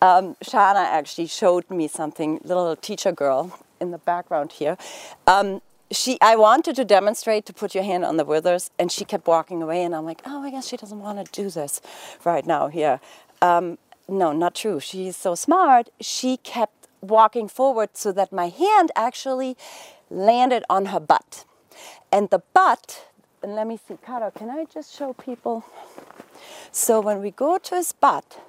um, 0.01 0.35
Shana 0.43 0.83
actually 0.83 1.27
showed 1.27 1.69
me 1.69 1.87
something, 1.87 2.39
little 2.43 2.75
teacher 2.75 3.11
girl 3.11 3.59
in 3.83 3.91
the 3.91 3.99
background 3.99 4.53
here. 4.53 4.77
Um, 5.27 5.61
she, 5.91 6.17
I 6.21 6.35
wanted 6.35 6.75
to 6.77 6.85
demonstrate 6.85 7.45
to 7.45 7.53
put 7.53 7.75
your 7.75 7.83
hand 7.83 8.03
on 8.03 8.17
the 8.17 8.25
withers, 8.25 8.71
and 8.79 8.91
she 8.91 9.05
kept 9.05 9.27
walking 9.27 9.61
away, 9.61 9.83
and 9.83 9.93
I'm 9.95 10.05
like, 10.05 10.21
oh, 10.25 10.41
I 10.41 10.49
guess 10.49 10.67
she 10.67 10.77
doesn't 10.77 10.99
want 10.99 11.23
to 11.23 11.31
do 11.31 11.51
this 11.51 11.81
right 12.25 12.45
now 12.47 12.67
here. 12.67 12.99
Um, 13.41 13.77
no, 14.07 14.31
not 14.31 14.55
true. 14.55 14.79
She's 14.79 15.15
so 15.15 15.35
smart. 15.35 15.89
She 16.01 16.37
kept 16.37 16.87
walking 17.01 17.47
forward 17.47 17.89
so 17.93 18.11
that 18.13 18.31
my 18.31 18.49
hand 18.49 18.89
actually 18.95 19.55
landed 20.09 20.63
on 20.69 20.87
her 20.87 20.99
butt. 20.99 21.45
And 22.11 22.29
the 22.29 22.41
butt, 22.53 23.05
and 23.43 23.55
let 23.55 23.67
me 23.67 23.79
see, 23.87 23.97
Kara, 24.05 24.31
can 24.31 24.49
I 24.49 24.65
just 24.65 24.95
show 24.95 25.13
people? 25.13 25.63
So 26.71 26.99
when 27.01 27.21
we 27.21 27.31
go 27.31 27.57
to 27.57 27.75
his 27.75 27.91
butt, 27.91 28.39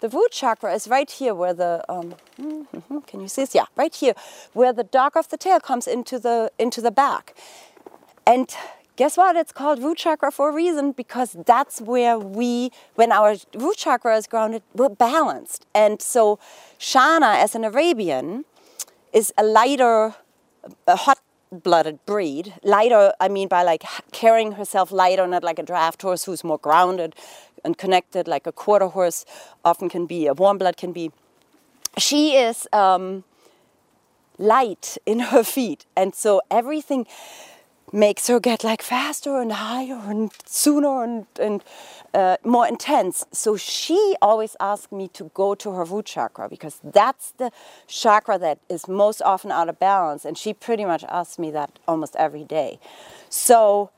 the 0.00 0.08
root 0.08 0.32
chakra 0.32 0.74
is 0.74 0.88
right 0.88 1.10
here 1.10 1.34
where 1.34 1.54
the, 1.54 1.84
um, 1.88 2.14
can 3.06 3.20
you 3.20 3.28
see 3.28 3.42
this? 3.42 3.54
Yeah, 3.54 3.66
right 3.76 3.94
here, 3.94 4.14
where 4.52 4.72
the 4.72 4.84
dock 4.84 5.16
of 5.16 5.28
the 5.28 5.36
tail 5.36 5.60
comes 5.60 5.86
into 5.86 6.18
the, 6.18 6.50
into 6.58 6.80
the 6.80 6.90
back. 6.90 7.36
And 8.26 8.54
guess 8.96 9.16
what? 9.16 9.36
It's 9.36 9.52
called 9.52 9.82
root 9.82 9.98
chakra 9.98 10.30
for 10.30 10.50
a 10.50 10.52
reason 10.52 10.92
because 10.92 11.36
that's 11.46 11.80
where 11.80 12.18
we, 12.18 12.70
when 12.94 13.12
our 13.12 13.36
root 13.54 13.76
chakra 13.76 14.16
is 14.16 14.26
grounded, 14.26 14.62
we're 14.74 14.88
balanced. 14.88 15.66
And 15.74 16.00
so 16.02 16.38
Shana, 16.78 17.36
as 17.36 17.54
an 17.54 17.64
Arabian, 17.64 18.44
is 19.12 19.32
a 19.36 19.44
lighter, 19.44 20.14
a 20.86 20.96
hot 20.96 21.18
blooded 21.50 22.04
breed. 22.06 22.54
Lighter, 22.62 23.12
I 23.20 23.28
mean 23.28 23.48
by 23.48 23.62
like 23.62 23.84
carrying 24.12 24.52
herself 24.52 24.92
lighter, 24.92 25.26
not 25.26 25.42
like 25.42 25.58
a 25.58 25.62
draft 25.62 26.02
horse 26.02 26.24
who's 26.24 26.44
more 26.44 26.58
grounded 26.58 27.14
and 27.64 27.76
connected, 27.76 28.26
like 28.28 28.46
a 28.46 28.52
quarter 28.52 28.86
horse 28.86 29.24
often 29.64 29.88
can 29.88 30.06
be, 30.06 30.26
a 30.26 30.34
warm 30.34 30.58
blood 30.58 30.76
can 30.76 30.92
be. 30.92 31.10
She 31.98 32.36
is 32.36 32.66
um, 32.72 33.24
light 34.38 34.96
in 35.06 35.18
her 35.18 35.42
feet, 35.42 35.86
and 35.96 36.14
so 36.14 36.40
everything 36.50 37.06
makes 37.92 38.26
her 38.28 38.40
get 38.40 38.64
like 38.64 38.82
faster 38.82 39.40
and 39.40 39.52
higher 39.52 40.00
and 40.04 40.30
sooner 40.44 41.02
and, 41.02 41.26
and 41.40 41.64
uh, 42.14 42.36
more 42.44 42.66
intense. 42.66 43.24
So 43.32 43.56
she 43.56 44.16
always 44.22 44.56
asked 44.60 44.92
me 44.92 45.08
to 45.08 45.30
go 45.34 45.54
to 45.56 45.72
her 45.72 45.84
root 45.84 46.06
chakra 46.06 46.48
because 46.48 46.80
that's 46.82 47.32
the 47.32 47.50
chakra 47.86 48.38
that 48.38 48.58
is 48.68 48.88
most 48.88 49.22
often 49.22 49.50
out 49.50 49.68
of 49.68 49.78
balance. 49.78 50.24
And 50.24 50.36
she 50.36 50.54
pretty 50.54 50.84
much 50.84 51.04
asks 51.08 51.38
me 51.38 51.50
that 51.52 51.78
almost 51.86 52.16
every 52.16 52.44
day. 52.44 52.78
So 53.28 53.90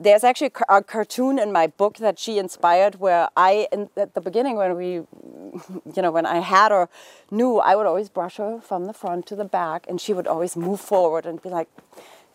there's 0.00 0.24
actually 0.24 0.50
a 0.68 0.82
cartoon 0.82 1.38
in 1.38 1.52
my 1.52 1.66
book 1.66 1.98
that 1.98 2.18
she 2.18 2.38
inspired 2.38 2.96
where 2.96 3.28
I, 3.36 3.68
in, 3.70 3.88
at 3.96 4.14
the 4.14 4.20
beginning 4.20 4.56
when 4.56 4.76
we, 4.76 4.86
you 5.94 6.02
know, 6.02 6.10
when 6.10 6.26
I 6.26 6.40
had 6.40 6.72
her, 6.72 6.88
knew 7.30 7.58
I 7.58 7.76
would 7.76 7.86
always 7.86 8.08
brush 8.08 8.36
her 8.36 8.60
from 8.60 8.86
the 8.86 8.92
front 8.92 9.26
to 9.26 9.36
the 9.36 9.44
back 9.44 9.86
and 9.88 10.00
she 10.00 10.12
would 10.12 10.26
always 10.26 10.56
move 10.56 10.80
forward 10.80 11.26
and 11.26 11.40
be 11.40 11.48
like, 11.48 11.68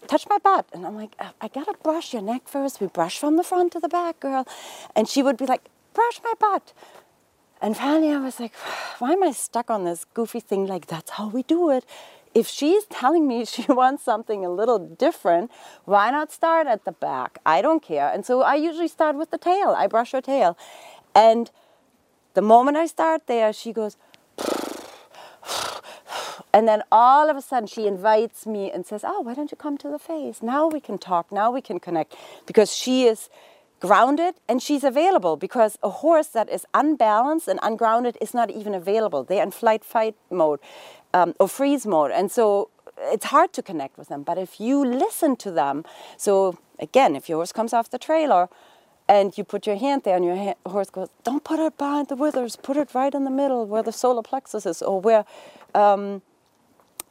touch 0.08 0.28
my 0.30 0.38
butt. 0.38 0.66
And 0.74 0.86
I'm 0.86 0.96
like, 0.96 1.16
uh, 1.20 1.32
I 1.42 1.48
gotta 1.48 1.74
brush 1.82 2.14
your 2.14 2.22
neck 2.22 2.44
first. 2.46 2.80
We 2.80 2.88
brush 2.88 3.18
from 3.20 3.38
the 3.38 3.44
front 3.44 3.74
to 3.74 3.80
the 3.80 3.90
back, 3.90 4.20
girl. 4.20 4.48
And 4.96 5.08
she 5.08 5.24
would 5.24 5.38
be 5.38 5.46
like, 5.46 5.64
brush 5.94 6.22
my 6.24 6.34
butt. 6.40 6.74
And 7.62 7.76
finally 7.76 8.14
I 8.14 8.20
was 8.20 8.40
like, 8.40 8.54
why 9.00 9.14
am 9.14 9.24
I 9.24 9.32
stuck 9.32 9.70
on 9.70 9.84
this 9.86 10.06
goofy 10.14 10.40
thing? 10.40 10.68
Like, 10.68 10.88
that's 10.88 11.12
how 11.12 11.28
we 11.28 11.44
do 11.44 11.72
it. 11.72 11.86
If 12.34 12.48
she's 12.48 12.86
telling 12.86 13.28
me 13.28 13.46
she 13.54 13.64
wants 13.64 14.04
something 14.04 14.46
a 14.46 14.50
little 14.50 14.80
different, 14.80 15.52
why 15.86 16.12
not 16.12 16.32
start 16.32 16.68
at 16.68 16.86
the 16.86 16.92
back? 16.92 17.40
I 17.46 17.62
don't 17.62 17.82
care. 17.82 18.10
And 18.10 18.26
so 18.26 18.42
I 18.42 18.56
usually 18.56 18.88
start 18.88 19.16
with 19.16 19.32
the 19.32 19.38
tail. 19.38 19.74
I 19.78 19.88
brush 19.88 20.12
her 20.12 20.22
tail. 20.22 20.58
And 21.16 21.50
the 22.36 22.44
moment 22.44 22.78
I 22.78 22.86
start 22.86 23.26
there, 23.26 23.52
she 23.52 23.74
goes, 23.74 23.98
and 26.54 26.68
then 26.68 26.82
all 26.92 27.30
of 27.30 27.38
a 27.38 27.42
sudden 27.42 27.68
she 27.68 27.88
invites 27.88 28.46
me 28.46 28.72
and 28.72 28.86
says, 28.86 29.04
Oh, 29.06 29.22
why 29.22 29.34
don't 29.34 29.52
you 29.52 29.58
come 29.58 29.78
to 29.80 29.90
the 29.90 30.00
face? 30.00 30.42
Now 30.42 30.68
we 30.68 30.80
can 30.80 30.98
talk, 30.98 31.32
now 31.32 31.52
we 31.52 31.62
can 31.62 31.80
connect. 31.80 32.16
Because 32.46 32.76
she 32.76 33.06
is 33.06 33.30
grounded 33.80 34.36
and 34.48 34.62
she's 34.62 34.84
available 34.84 35.36
because 35.38 35.78
a 35.84 35.90
horse 35.90 36.28
that 36.28 36.50
is 36.50 36.66
unbalanced 36.74 37.48
and 37.48 37.60
ungrounded 37.62 38.18
is 38.20 38.34
not 38.34 38.50
even 38.50 38.74
available. 38.74 39.24
They're 39.24 39.44
in 39.44 39.52
flight 39.52 39.84
fight 39.84 40.16
mode 40.32 40.60
um, 41.14 41.36
or 41.40 41.48
freeze 41.48 41.86
mode. 41.86 42.12
And 42.12 42.32
so 42.32 42.70
it's 43.00 43.26
hard 43.26 43.54
to 43.54 43.62
connect 43.62 43.98
with 43.98 44.08
them. 44.08 44.24
But 44.24 44.38
if 44.38 44.60
you 44.60 44.84
listen 44.84 45.36
to 45.38 45.52
them, 45.52 45.84
so 46.18 46.58
again, 46.80 47.16
if 47.16 47.30
your 47.30 47.38
horse 47.38 47.52
comes 47.52 47.74
off 47.74 47.90
the 47.90 48.00
trailer, 48.00 48.50
and 49.10 49.38
you 49.38 49.44
put 49.44 49.66
your 49.66 49.78
hand 49.78 50.04
there 50.04 50.18
and 50.18 50.26
your 50.26 50.36
hand, 50.36 50.56
horse 50.66 50.90
goes, 50.90 51.08
don't 51.24 51.44
put 51.44 51.60
it 51.60 51.78
behind 51.78 52.10
the 52.10 52.16
withers, 52.16 52.58
put 52.58 52.76
it 52.76 52.94
right 52.94 53.14
in 53.14 53.24
the 53.24 53.32
middle 53.32 53.66
where 53.66 53.82
the 53.82 53.92
solar 53.92 54.22
plexus 54.22 54.66
is 54.66 54.82
or 54.82 55.00
where 55.00 55.24
um, 55.74 56.22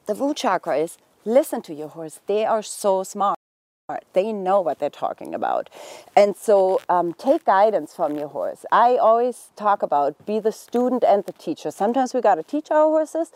the 0.06 0.14
root 0.14 0.36
chakra 0.36 0.76
is 0.78 0.98
listen 1.24 1.62
to 1.62 1.74
your 1.74 1.88
horse. 1.88 2.20
They 2.26 2.44
are 2.44 2.62
so 2.62 3.02
smart. 3.02 3.36
They 4.14 4.32
know 4.32 4.60
what 4.60 4.78
they're 4.80 4.90
talking 4.90 5.34
about. 5.34 5.70
And 6.16 6.36
so 6.36 6.80
um, 6.88 7.12
take 7.12 7.44
guidance 7.44 7.94
from 7.94 8.16
your 8.16 8.28
horse. 8.28 8.64
I 8.72 8.96
always 8.96 9.50
talk 9.54 9.82
about 9.82 10.26
be 10.26 10.40
the 10.40 10.50
student 10.50 11.04
and 11.04 11.24
the 11.24 11.32
teacher. 11.32 11.70
Sometimes 11.70 12.12
we 12.12 12.20
got 12.20 12.36
to 12.36 12.42
teach 12.42 12.70
our 12.70 12.86
horses. 12.86 13.30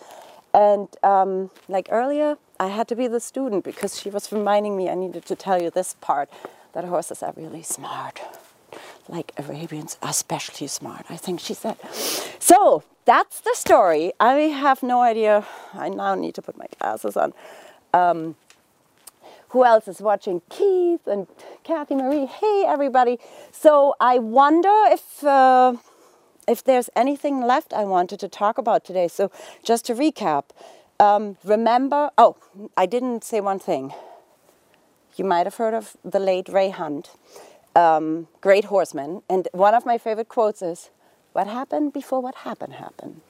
And 0.53 0.89
um, 1.05 1.51
like 1.69 1.89
earlier, 1.91 2.37
I 2.59 2.67
had 2.67 2.89
to 2.89 2.97
be 2.97 3.07
the 3.07 3.21
student 3.21 3.65
because 3.65 4.01
she 4.01 4.11
was 4.11 4.33
reminding 4.33 4.77
me 4.77 4.89
I 4.89 4.97
needed 4.97 5.25
to 5.27 5.37
tell 5.37 5.63
you 5.63 5.71
this 5.71 5.95
part 6.01 6.29
that 6.73 6.85
horses 6.85 7.23
are 7.23 7.33
really 7.37 7.63
smart. 7.63 8.21
Like 9.11 9.33
Arabians, 9.37 9.99
are 10.03 10.11
especially 10.11 10.67
smart, 10.67 11.07
I 11.11 11.17
think 11.17 11.41
she 11.41 11.55
said. 11.55 11.77
So 12.39 12.85
that's 13.05 13.41
the 13.41 13.55
story. 13.55 14.13
I 14.21 14.35
have 14.65 14.83
no 14.83 15.01
idea. 15.03 15.47
I 15.75 15.89
now 15.89 16.15
need 16.15 16.35
to 16.37 16.43
put 16.43 16.57
my 16.57 16.67
glasses 16.79 17.17
on. 17.17 17.33
Um, 17.93 18.37
who 19.49 19.65
else 19.65 19.89
is 19.89 20.01
watching? 20.01 20.43
Keith 20.49 21.07
and 21.07 21.27
Kathy 21.65 21.97
Marie. 21.97 22.27
Hey, 22.27 22.65
everybody. 22.67 23.19
So 23.53 23.95
I 24.01 24.19
wonder 24.19 24.73
if. 24.87 25.25
Uh, 25.25 25.77
if 26.49 26.65
there's 26.65 26.91
anything 26.97 27.43
left 27.43 27.73
I 27.73 27.85
wanted 27.85 28.19
to 28.21 28.29
talk 28.29 28.59
about 28.59 28.85
today. 28.85 29.07
So, 29.07 29.31
just 29.63 29.85
to 29.87 29.95
recap, 29.95 30.45
um, 30.99 31.37
remember, 31.45 32.11
oh, 32.19 32.37
I 32.77 32.87
didn't 32.87 33.23
say 33.23 33.41
one 33.41 33.61
thing. 33.61 33.93
You 35.17 35.25
might 35.25 35.47
have 35.47 35.57
heard 35.57 35.75
of 35.75 35.97
the 36.05 36.19
late 36.19 36.49
Ray 36.49 36.71
Hunt, 36.71 37.11
um, 37.77 38.29
great 38.41 38.67
horseman. 38.67 39.23
And 39.29 39.49
one 39.53 39.75
of 39.75 39.87
my 39.87 39.99
favorite 39.99 40.29
quotes 40.29 40.63
is, 40.63 40.91
What 41.33 41.47
happened 41.47 41.93
before 41.93 42.21
what 42.21 42.37
happened 42.37 42.75
happened? 42.75 43.21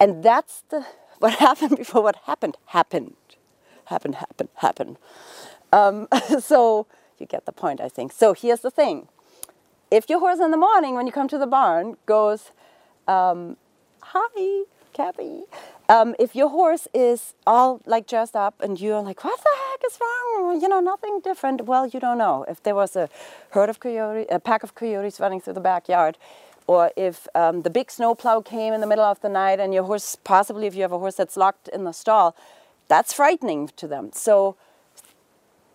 And 0.00 0.22
that's 0.22 0.62
the, 0.70 0.86
what 1.18 1.34
happened 1.34 1.76
before 1.76 2.02
what 2.02 2.16
happened 2.26 2.56
happened. 2.66 3.14
Happened, 3.86 4.16
happened, 4.16 4.48
happened. 4.56 4.96
Um, 5.72 6.08
so, 6.40 6.86
you 7.18 7.26
get 7.26 7.46
the 7.46 7.52
point, 7.52 7.80
I 7.80 7.88
think. 7.88 8.12
So, 8.12 8.32
here's 8.34 8.60
the 8.60 8.70
thing 8.70 9.08
if 9.90 10.08
your 10.08 10.20
horse 10.20 10.40
in 10.40 10.50
the 10.50 10.56
morning 10.56 10.94
when 10.94 11.06
you 11.06 11.12
come 11.12 11.28
to 11.28 11.38
the 11.38 11.46
barn 11.46 11.96
goes, 12.06 12.50
um, 13.06 13.56
hi, 14.02 14.64
Kathy. 14.94 15.42
Um, 15.88 16.14
if 16.18 16.34
your 16.34 16.48
horse 16.48 16.88
is 16.94 17.34
all 17.46 17.82
like 17.84 18.06
dressed 18.06 18.34
up 18.34 18.54
and 18.62 18.80
you're 18.80 19.02
like, 19.02 19.22
what 19.22 19.38
the 19.38 19.50
is 19.86 19.98
wrong? 20.00 20.60
You 20.60 20.68
know, 20.68 20.80
nothing 20.80 21.20
different. 21.20 21.66
Well, 21.66 21.86
you 21.86 22.00
don't 22.00 22.18
know. 22.18 22.44
If 22.48 22.62
there 22.62 22.74
was 22.74 22.96
a 22.96 23.08
herd 23.50 23.70
of 23.70 23.80
coyotes, 23.80 24.28
a 24.30 24.38
pack 24.38 24.62
of 24.62 24.74
coyotes 24.74 25.20
running 25.20 25.40
through 25.40 25.54
the 25.54 25.60
backyard, 25.60 26.18
or 26.66 26.90
if 26.96 27.26
um, 27.34 27.62
the 27.62 27.70
big 27.70 27.90
snowplow 27.90 28.40
came 28.40 28.72
in 28.72 28.80
the 28.80 28.86
middle 28.86 29.04
of 29.04 29.20
the 29.20 29.28
night 29.28 29.60
and 29.60 29.74
your 29.74 29.84
horse, 29.84 30.16
possibly 30.16 30.66
if 30.66 30.74
you 30.74 30.82
have 30.82 30.92
a 30.92 30.98
horse 30.98 31.16
that's 31.16 31.36
locked 31.36 31.68
in 31.68 31.84
the 31.84 31.92
stall, 31.92 32.36
that's 32.88 33.12
frightening 33.12 33.68
to 33.76 33.86
them. 33.88 34.10
So 34.12 34.56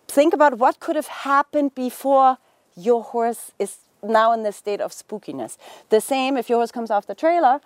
think 0.06 0.32
about 0.32 0.58
what 0.58 0.80
could 0.80 0.96
have 0.96 1.08
happened 1.08 1.74
before 1.74 2.38
your 2.76 3.02
horse 3.02 3.52
is 3.58 3.78
now 4.02 4.32
in 4.32 4.42
this 4.44 4.56
state 4.56 4.80
of 4.80 4.92
spookiness. 4.92 5.56
The 5.90 6.00
same 6.00 6.36
if 6.36 6.48
yours 6.48 6.70
comes 6.72 6.90
off 6.90 7.06
the 7.06 7.14
trailer. 7.14 7.60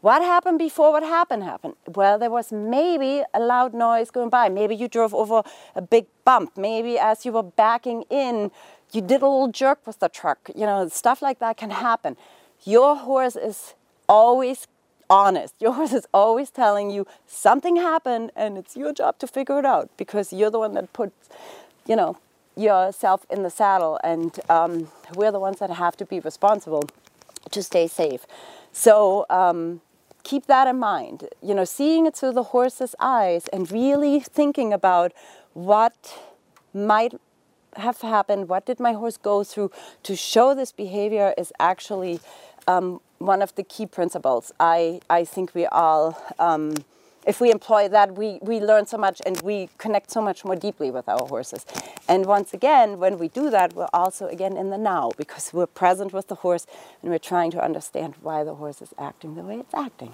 What 0.00 0.22
happened 0.22 0.58
before 0.58 0.92
what 0.92 1.02
happened 1.02 1.42
happened? 1.44 1.74
Well, 1.86 2.18
there 2.18 2.30
was 2.30 2.50
maybe 2.50 3.22
a 3.34 3.40
loud 3.40 3.74
noise 3.74 4.10
going 4.10 4.30
by. 4.30 4.48
Maybe 4.48 4.74
you 4.74 4.88
drove 4.88 5.14
over 5.14 5.42
a 5.74 5.82
big 5.82 6.06
bump. 6.24 6.56
Maybe 6.56 6.98
as 6.98 7.26
you 7.26 7.32
were 7.32 7.42
backing 7.42 8.04
in, 8.08 8.50
you 8.92 9.02
did 9.02 9.20
a 9.20 9.28
little 9.28 9.48
jerk 9.48 9.86
with 9.86 9.98
the 9.98 10.08
truck. 10.08 10.50
You 10.54 10.64
know, 10.64 10.88
stuff 10.88 11.20
like 11.20 11.38
that 11.40 11.58
can 11.58 11.70
happen. 11.70 12.16
Your 12.64 12.96
horse 12.96 13.36
is 13.36 13.74
always 14.08 14.66
honest. 15.10 15.54
Your 15.60 15.72
horse 15.74 15.92
is 15.92 16.06
always 16.14 16.48
telling 16.48 16.90
you 16.90 17.06
something 17.26 17.76
happened 17.76 18.32
and 18.34 18.56
it's 18.56 18.76
your 18.76 18.94
job 18.94 19.18
to 19.18 19.26
figure 19.26 19.58
it 19.58 19.66
out 19.66 19.90
because 19.98 20.32
you're 20.32 20.50
the 20.50 20.58
one 20.58 20.72
that 20.74 20.92
puts, 20.94 21.28
you 21.86 21.96
know, 21.96 22.16
yourself 22.56 23.26
in 23.30 23.42
the 23.42 23.50
saddle, 23.50 23.98
and 24.02 24.40
um, 24.50 24.88
we're 25.14 25.32
the 25.32 25.40
ones 25.40 25.58
that 25.58 25.70
have 25.70 25.96
to 25.96 26.04
be 26.04 26.20
responsible 26.20 26.84
to 27.50 27.62
stay 27.62 27.86
safe. 27.86 28.26
So 28.72 29.24
um, 29.30 29.80
keep 30.22 30.46
that 30.46 30.66
in 30.66 30.78
mind. 30.78 31.28
You 31.42 31.54
know, 31.54 31.64
seeing 31.64 32.06
it 32.06 32.16
through 32.16 32.32
the 32.32 32.44
horse's 32.44 32.94
eyes 33.00 33.48
and 33.48 33.70
really 33.70 34.20
thinking 34.20 34.72
about 34.72 35.12
what 35.54 36.18
might 36.72 37.14
have 37.76 38.00
happened, 38.00 38.48
what 38.48 38.66
did 38.66 38.80
my 38.80 38.92
horse 38.92 39.16
go 39.16 39.44
through 39.44 39.70
to 40.02 40.16
show 40.16 40.54
this 40.54 40.72
behavior 40.72 41.34
is 41.38 41.52
actually 41.58 42.20
um, 42.66 43.00
one 43.18 43.42
of 43.42 43.54
the 43.54 43.62
key 43.62 43.86
principles. 43.86 44.52
I, 44.58 45.00
I 45.08 45.24
think 45.24 45.54
we 45.54 45.66
all 45.66 46.20
um, 46.38 46.74
if 47.30 47.40
we 47.40 47.52
employ 47.52 47.88
that, 47.88 48.16
we, 48.16 48.40
we 48.42 48.58
learn 48.58 48.86
so 48.86 48.98
much 48.98 49.22
and 49.24 49.40
we 49.42 49.68
connect 49.78 50.10
so 50.10 50.20
much 50.20 50.44
more 50.44 50.56
deeply 50.56 50.90
with 50.90 51.08
our 51.08 51.28
horses. 51.28 51.64
And 52.08 52.26
once 52.26 52.52
again, 52.52 52.98
when 52.98 53.18
we 53.18 53.28
do 53.28 53.50
that, 53.50 53.72
we're 53.72 53.94
also 53.94 54.26
again 54.26 54.56
in 54.56 54.70
the 54.70 54.76
now 54.76 55.12
because 55.16 55.52
we're 55.52 55.68
present 55.68 56.12
with 56.12 56.26
the 56.26 56.34
horse 56.34 56.66
and 57.00 57.10
we're 57.12 57.18
trying 57.18 57.52
to 57.52 57.64
understand 57.64 58.14
why 58.20 58.42
the 58.42 58.56
horse 58.56 58.82
is 58.82 58.92
acting 58.98 59.36
the 59.36 59.42
way 59.42 59.60
it's 59.60 59.72
acting. 59.72 60.12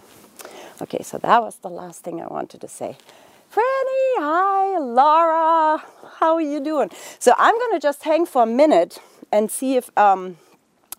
Okay, 0.82 1.02
so 1.02 1.16
that 1.16 1.40
was 1.42 1.56
the 1.56 1.70
last 1.70 2.04
thing 2.04 2.20
I 2.20 2.26
wanted 2.26 2.60
to 2.60 2.68
say. 2.68 2.98
Franny, 3.50 4.06
hi, 4.18 4.78
Laura, 4.78 5.82
how 6.18 6.34
are 6.34 6.42
you 6.42 6.60
doing? 6.60 6.90
So 7.18 7.32
I'm 7.38 7.58
going 7.58 7.72
to 7.72 7.80
just 7.80 8.02
hang 8.02 8.26
for 8.26 8.42
a 8.42 8.46
minute 8.62 8.98
and 9.32 9.50
see 9.50 9.76
if 9.76 9.88
um, 9.96 10.36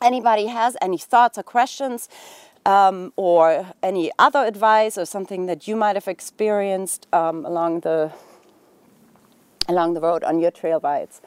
anybody 0.02 0.48
has 0.48 0.76
any 0.82 0.98
thoughts 0.98 1.38
or 1.38 1.44
questions 1.44 2.10
um, 2.68 3.14
or 3.16 3.66
any 3.82 4.12
other 4.20 4.40
advice 4.40 4.98
or 4.98 5.06
something 5.06 5.46
that 5.48 5.68
you 5.68 5.76
might 5.76 5.96
have 5.96 6.08
experienced 6.08 7.08
um, 7.14 7.46
along 7.46 7.80
the 7.80 8.12
along 9.70 9.94
the 9.94 10.02
road 10.02 10.24
on 10.24 10.40
your 10.40 10.52
trail 10.52 10.80
rides. 10.82 11.22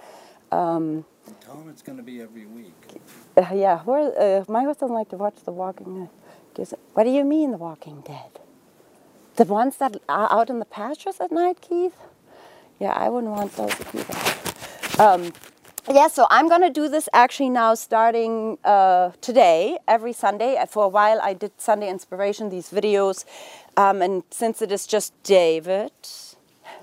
Um, 0.52 1.04
Tell 1.40 1.56
them 1.56 1.68
it's 1.68 1.82
going 1.82 1.98
to 1.98 2.04
be 2.04 2.20
every 2.20 2.46
week. 2.46 2.74
Uh, 3.36 3.46
yeah, 3.54 3.80
where, 3.80 4.12
uh, 4.18 4.44
my 4.48 4.62
horse 4.64 4.78
doesn't 4.78 4.94
like 4.94 5.08
to 5.10 5.16
watch 5.16 5.36
The 5.44 5.52
Walking 5.52 6.08
Dead. 6.54 6.68
What 6.94 7.04
do 7.04 7.10
you 7.10 7.24
mean, 7.24 7.50
The 7.52 7.58
Walking 7.58 8.00
Dead? 8.00 8.40
The 9.36 9.44
ones 9.44 9.76
that 9.76 9.96
are 10.08 10.32
out 10.32 10.50
in 10.50 10.58
the 10.58 10.64
pastures 10.64 11.20
at 11.20 11.30
night, 11.30 11.60
Keith? 11.60 11.96
Yeah, 12.78 12.92
I 12.92 13.08
wouldn't 13.08 13.32
want 13.32 13.56
those 13.56 13.74
either. 13.94 15.02
Um, 15.02 15.32
yeah, 15.94 16.08
so 16.08 16.26
I'm 16.30 16.48
going 16.48 16.60
to 16.62 16.70
do 16.70 16.88
this 16.88 17.08
actually 17.12 17.50
now 17.50 17.74
starting 17.74 18.58
uh, 18.64 19.10
today, 19.20 19.78
every 19.88 20.12
Sunday. 20.12 20.56
Uh, 20.56 20.66
for 20.66 20.84
a 20.84 20.88
while, 20.88 21.20
I 21.20 21.34
did 21.34 21.52
Sunday 21.58 21.88
Inspiration, 21.88 22.48
these 22.48 22.70
videos. 22.70 23.24
Um, 23.76 24.02
and 24.02 24.22
since 24.30 24.62
it 24.62 24.70
is 24.70 24.86
just 24.86 25.12
David 25.22 25.92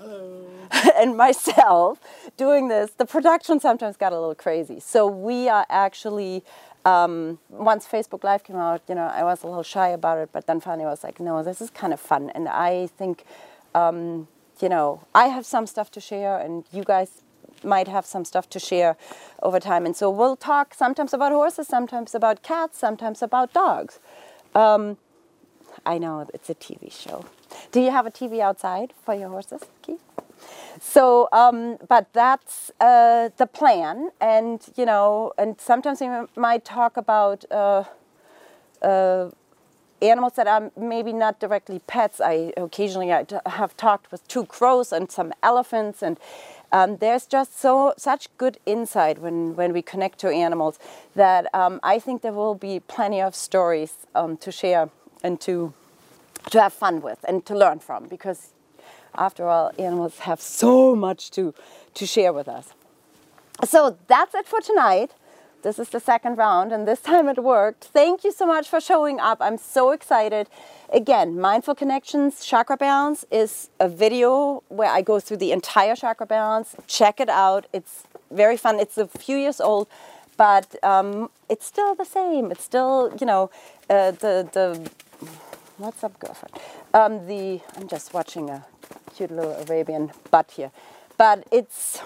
and 0.00 1.16
myself 1.16 2.00
doing 2.36 2.68
this, 2.68 2.90
the 2.92 3.06
production 3.06 3.60
sometimes 3.60 3.96
got 3.96 4.12
a 4.12 4.18
little 4.18 4.34
crazy. 4.34 4.80
So 4.80 5.06
we 5.06 5.48
are 5.48 5.64
actually, 5.70 6.44
um, 6.84 7.38
once 7.48 7.86
Facebook 7.86 8.24
Live 8.24 8.44
came 8.44 8.56
out, 8.56 8.82
you 8.88 8.94
know, 8.94 9.06
I 9.06 9.22
was 9.24 9.42
a 9.42 9.46
little 9.46 9.62
shy 9.62 9.88
about 9.88 10.18
it, 10.18 10.30
but 10.32 10.46
then 10.46 10.60
finally 10.60 10.84
I 10.84 10.90
was 10.90 11.02
like, 11.02 11.18
no, 11.18 11.42
this 11.42 11.60
is 11.60 11.70
kind 11.70 11.92
of 11.92 12.00
fun. 12.00 12.30
And 12.30 12.48
I 12.48 12.88
think, 12.98 13.24
um, 13.74 14.28
you 14.60 14.68
know, 14.68 15.06
I 15.14 15.28
have 15.28 15.46
some 15.46 15.66
stuff 15.66 15.90
to 15.92 16.00
share, 16.00 16.36
and 16.36 16.64
you 16.72 16.82
guys 16.82 17.22
might 17.64 17.88
have 17.88 18.06
some 18.06 18.24
stuff 18.24 18.48
to 18.50 18.58
share 18.58 18.96
over 19.42 19.60
time. 19.60 19.86
And 19.86 19.96
so 19.96 20.10
we'll 20.10 20.36
talk 20.36 20.74
sometimes 20.74 21.12
about 21.12 21.32
horses, 21.32 21.68
sometimes 21.68 22.14
about 22.14 22.42
cats, 22.42 22.78
sometimes 22.78 23.22
about 23.22 23.52
dogs. 23.52 23.98
Um, 24.54 24.98
I 25.86 25.98
know 25.98 26.26
it's 26.34 26.50
a 26.50 26.54
TV 26.54 26.92
show. 26.92 27.24
Do 27.72 27.80
you 27.80 27.90
have 27.90 28.06
a 28.06 28.10
TV 28.10 28.40
outside 28.40 28.92
for 29.04 29.14
your 29.14 29.28
horses, 29.28 29.62
Keith? 29.82 30.00
So, 30.80 31.28
um, 31.32 31.78
but 31.88 32.12
that's 32.12 32.70
uh, 32.80 33.30
the 33.36 33.46
plan, 33.46 34.10
and 34.20 34.60
you 34.76 34.86
know, 34.86 35.32
and 35.36 35.60
sometimes 35.60 36.00
we 36.00 36.08
might 36.36 36.64
talk 36.64 36.96
about 36.96 37.44
uh, 37.50 37.84
uh, 38.82 39.30
animals 40.00 40.34
that 40.34 40.46
are 40.46 40.70
maybe 40.76 41.12
not 41.12 41.40
directly 41.40 41.80
pets. 41.86 42.20
I 42.20 42.52
occasionally 42.56 43.12
I 43.12 43.26
have 43.46 43.76
talked 43.76 44.12
with 44.12 44.26
two 44.28 44.46
crows 44.46 44.92
and 44.92 45.10
some 45.10 45.32
elephants, 45.42 46.02
and 46.02 46.18
um, 46.72 46.98
there's 46.98 47.26
just 47.26 47.58
so 47.58 47.94
such 47.96 48.28
good 48.36 48.58
insight 48.66 49.20
when, 49.20 49.56
when 49.56 49.72
we 49.72 49.82
connect 49.82 50.18
to 50.20 50.28
animals 50.28 50.78
that 51.14 51.52
um, 51.54 51.80
I 51.82 51.98
think 51.98 52.22
there 52.22 52.32
will 52.32 52.54
be 52.54 52.80
plenty 52.80 53.20
of 53.20 53.34
stories 53.34 54.06
um, 54.14 54.36
to 54.38 54.52
share 54.52 54.90
and 55.22 55.40
to 55.42 55.72
to 56.50 56.60
have 56.60 56.72
fun 56.72 57.00
with 57.02 57.24
and 57.28 57.44
to 57.46 57.54
learn 57.54 57.78
from 57.78 58.06
because 58.06 58.52
after 59.14 59.48
all 59.48 59.72
animals 59.78 60.20
have 60.20 60.40
so 60.40 60.94
much 60.94 61.30
to 61.32 61.54
to 61.94 62.06
share 62.06 62.32
with 62.32 62.48
us. 62.48 62.72
So 63.64 63.98
that's 64.06 64.34
it 64.34 64.46
for 64.46 64.60
tonight. 64.60 65.12
This 65.62 65.80
is 65.80 65.88
the 65.88 65.98
second 65.98 66.38
round, 66.38 66.72
and 66.72 66.86
this 66.86 67.00
time 67.00 67.28
it 67.28 67.42
worked. 67.42 67.84
Thank 67.84 68.22
you 68.22 68.30
so 68.30 68.46
much 68.46 68.68
for 68.68 68.80
showing 68.80 69.18
up. 69.18 69.38
I'm 69.40 69.58
so 69.58 69.90
excited. 69.90 70.48
Again, 70.90 71.38
Mindful 71.38 71.74
Connections 71.74 72.42
Chakra 72.46 72.78
Balance 72.78 73.26
is 73.30 73.68
a 73.78 73.90
video 73.90 74.62
where 74.68 74.88
I 74.88 75.02
go 75.02 75.20
through 75.20 75.36
the 75.36 75.52
entire 75.52 75.94
chakra 75.94 76.24
balance. 76.24 76.74
Check 76.86 77.20
it 77.20 77.28
out. 77.28 77.66
It's 77.74 78.04
very 78.30 78.56
fun. 78.56 78.80
It's 78.80 78.96
a 78.96 79.06
few 79.06 79.36
years 79.36 79.60
old, 79.60 79.86
but 80.38 80.82
um, 80.82 81.28
it's 81.50 81.66
still 81.66 81.94
the 81.94 82.06
same. 82.06 82.50
It's 82.50 82.64
still, 82.64 83.14
you 83.20 83.26
know, 83.26 83.50
uh, 83.90 84.12
the 84.12 84.48
the 84.50 84.90
what's 85.76 86.02
up, 86.02 86.18
girlfriend? 86.20 86.58
Um, 86.94 87.26
the 87.26 87.60
I'm 87.76 87.86
just 87.86 88.14
watching 88.14 88.48
a 88.48 88.64
cute 89.14 89.30
little 89.30 89.52
Arabian 89.68 90.10
butt 90.30 90.52
here, 90.52 90.70
but 91.18 91.46
it's 91.52 92.00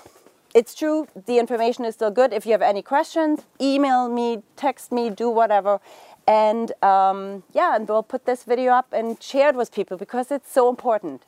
it's 0.55 0.75
true, 0.75 1.09
the 1.27 1.39
information 1.39 1.85
is 1.85 1.95
still 1.95 2.11
good. 2.11 2.33
If 2.33 2.45
you 2.45 2.53
have 2.53 2.63
any 2.63 2.83
questions, 2.83 3.41
email 3.61 4.09
me, 4.09 4.43
text 4.57 4.93
me, 4.93 5.09
do 5.09 5.31
whatever. 5.31 5.81
And 6.27 6.73
um, 6.83 7.43
yeah, 7.53 7.75
and 7.75 7.89
we'll 7.89 8.03
put 8.03 8.27
this 8.27 8.45
video 8.45 8.73
up 8.73 8.93
and 8.93 9.21
share 9.23 9.51
it 9.51 9.57
with 9.57 9.73
people 9.73 9.97
because 9.97 10.31
it's 10.31 10.51
so 10.53 10.69
important. 10.69 11.23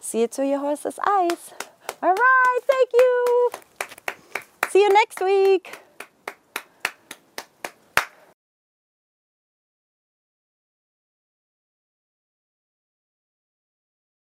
See 0.00 0.22
it 0.22 0.32
through 0.32 0.48
your 0.48 0.60
horse's 0.60 0.98
eyes. 1.06 1.52
All 2.02 2.14
right, 2.14 2.60
thank 2.66 2.90
you. 2.92 3.50
See 4.70 4.80
you 4.80 4.88
next 4.90 5.20
week. 5.20 5.80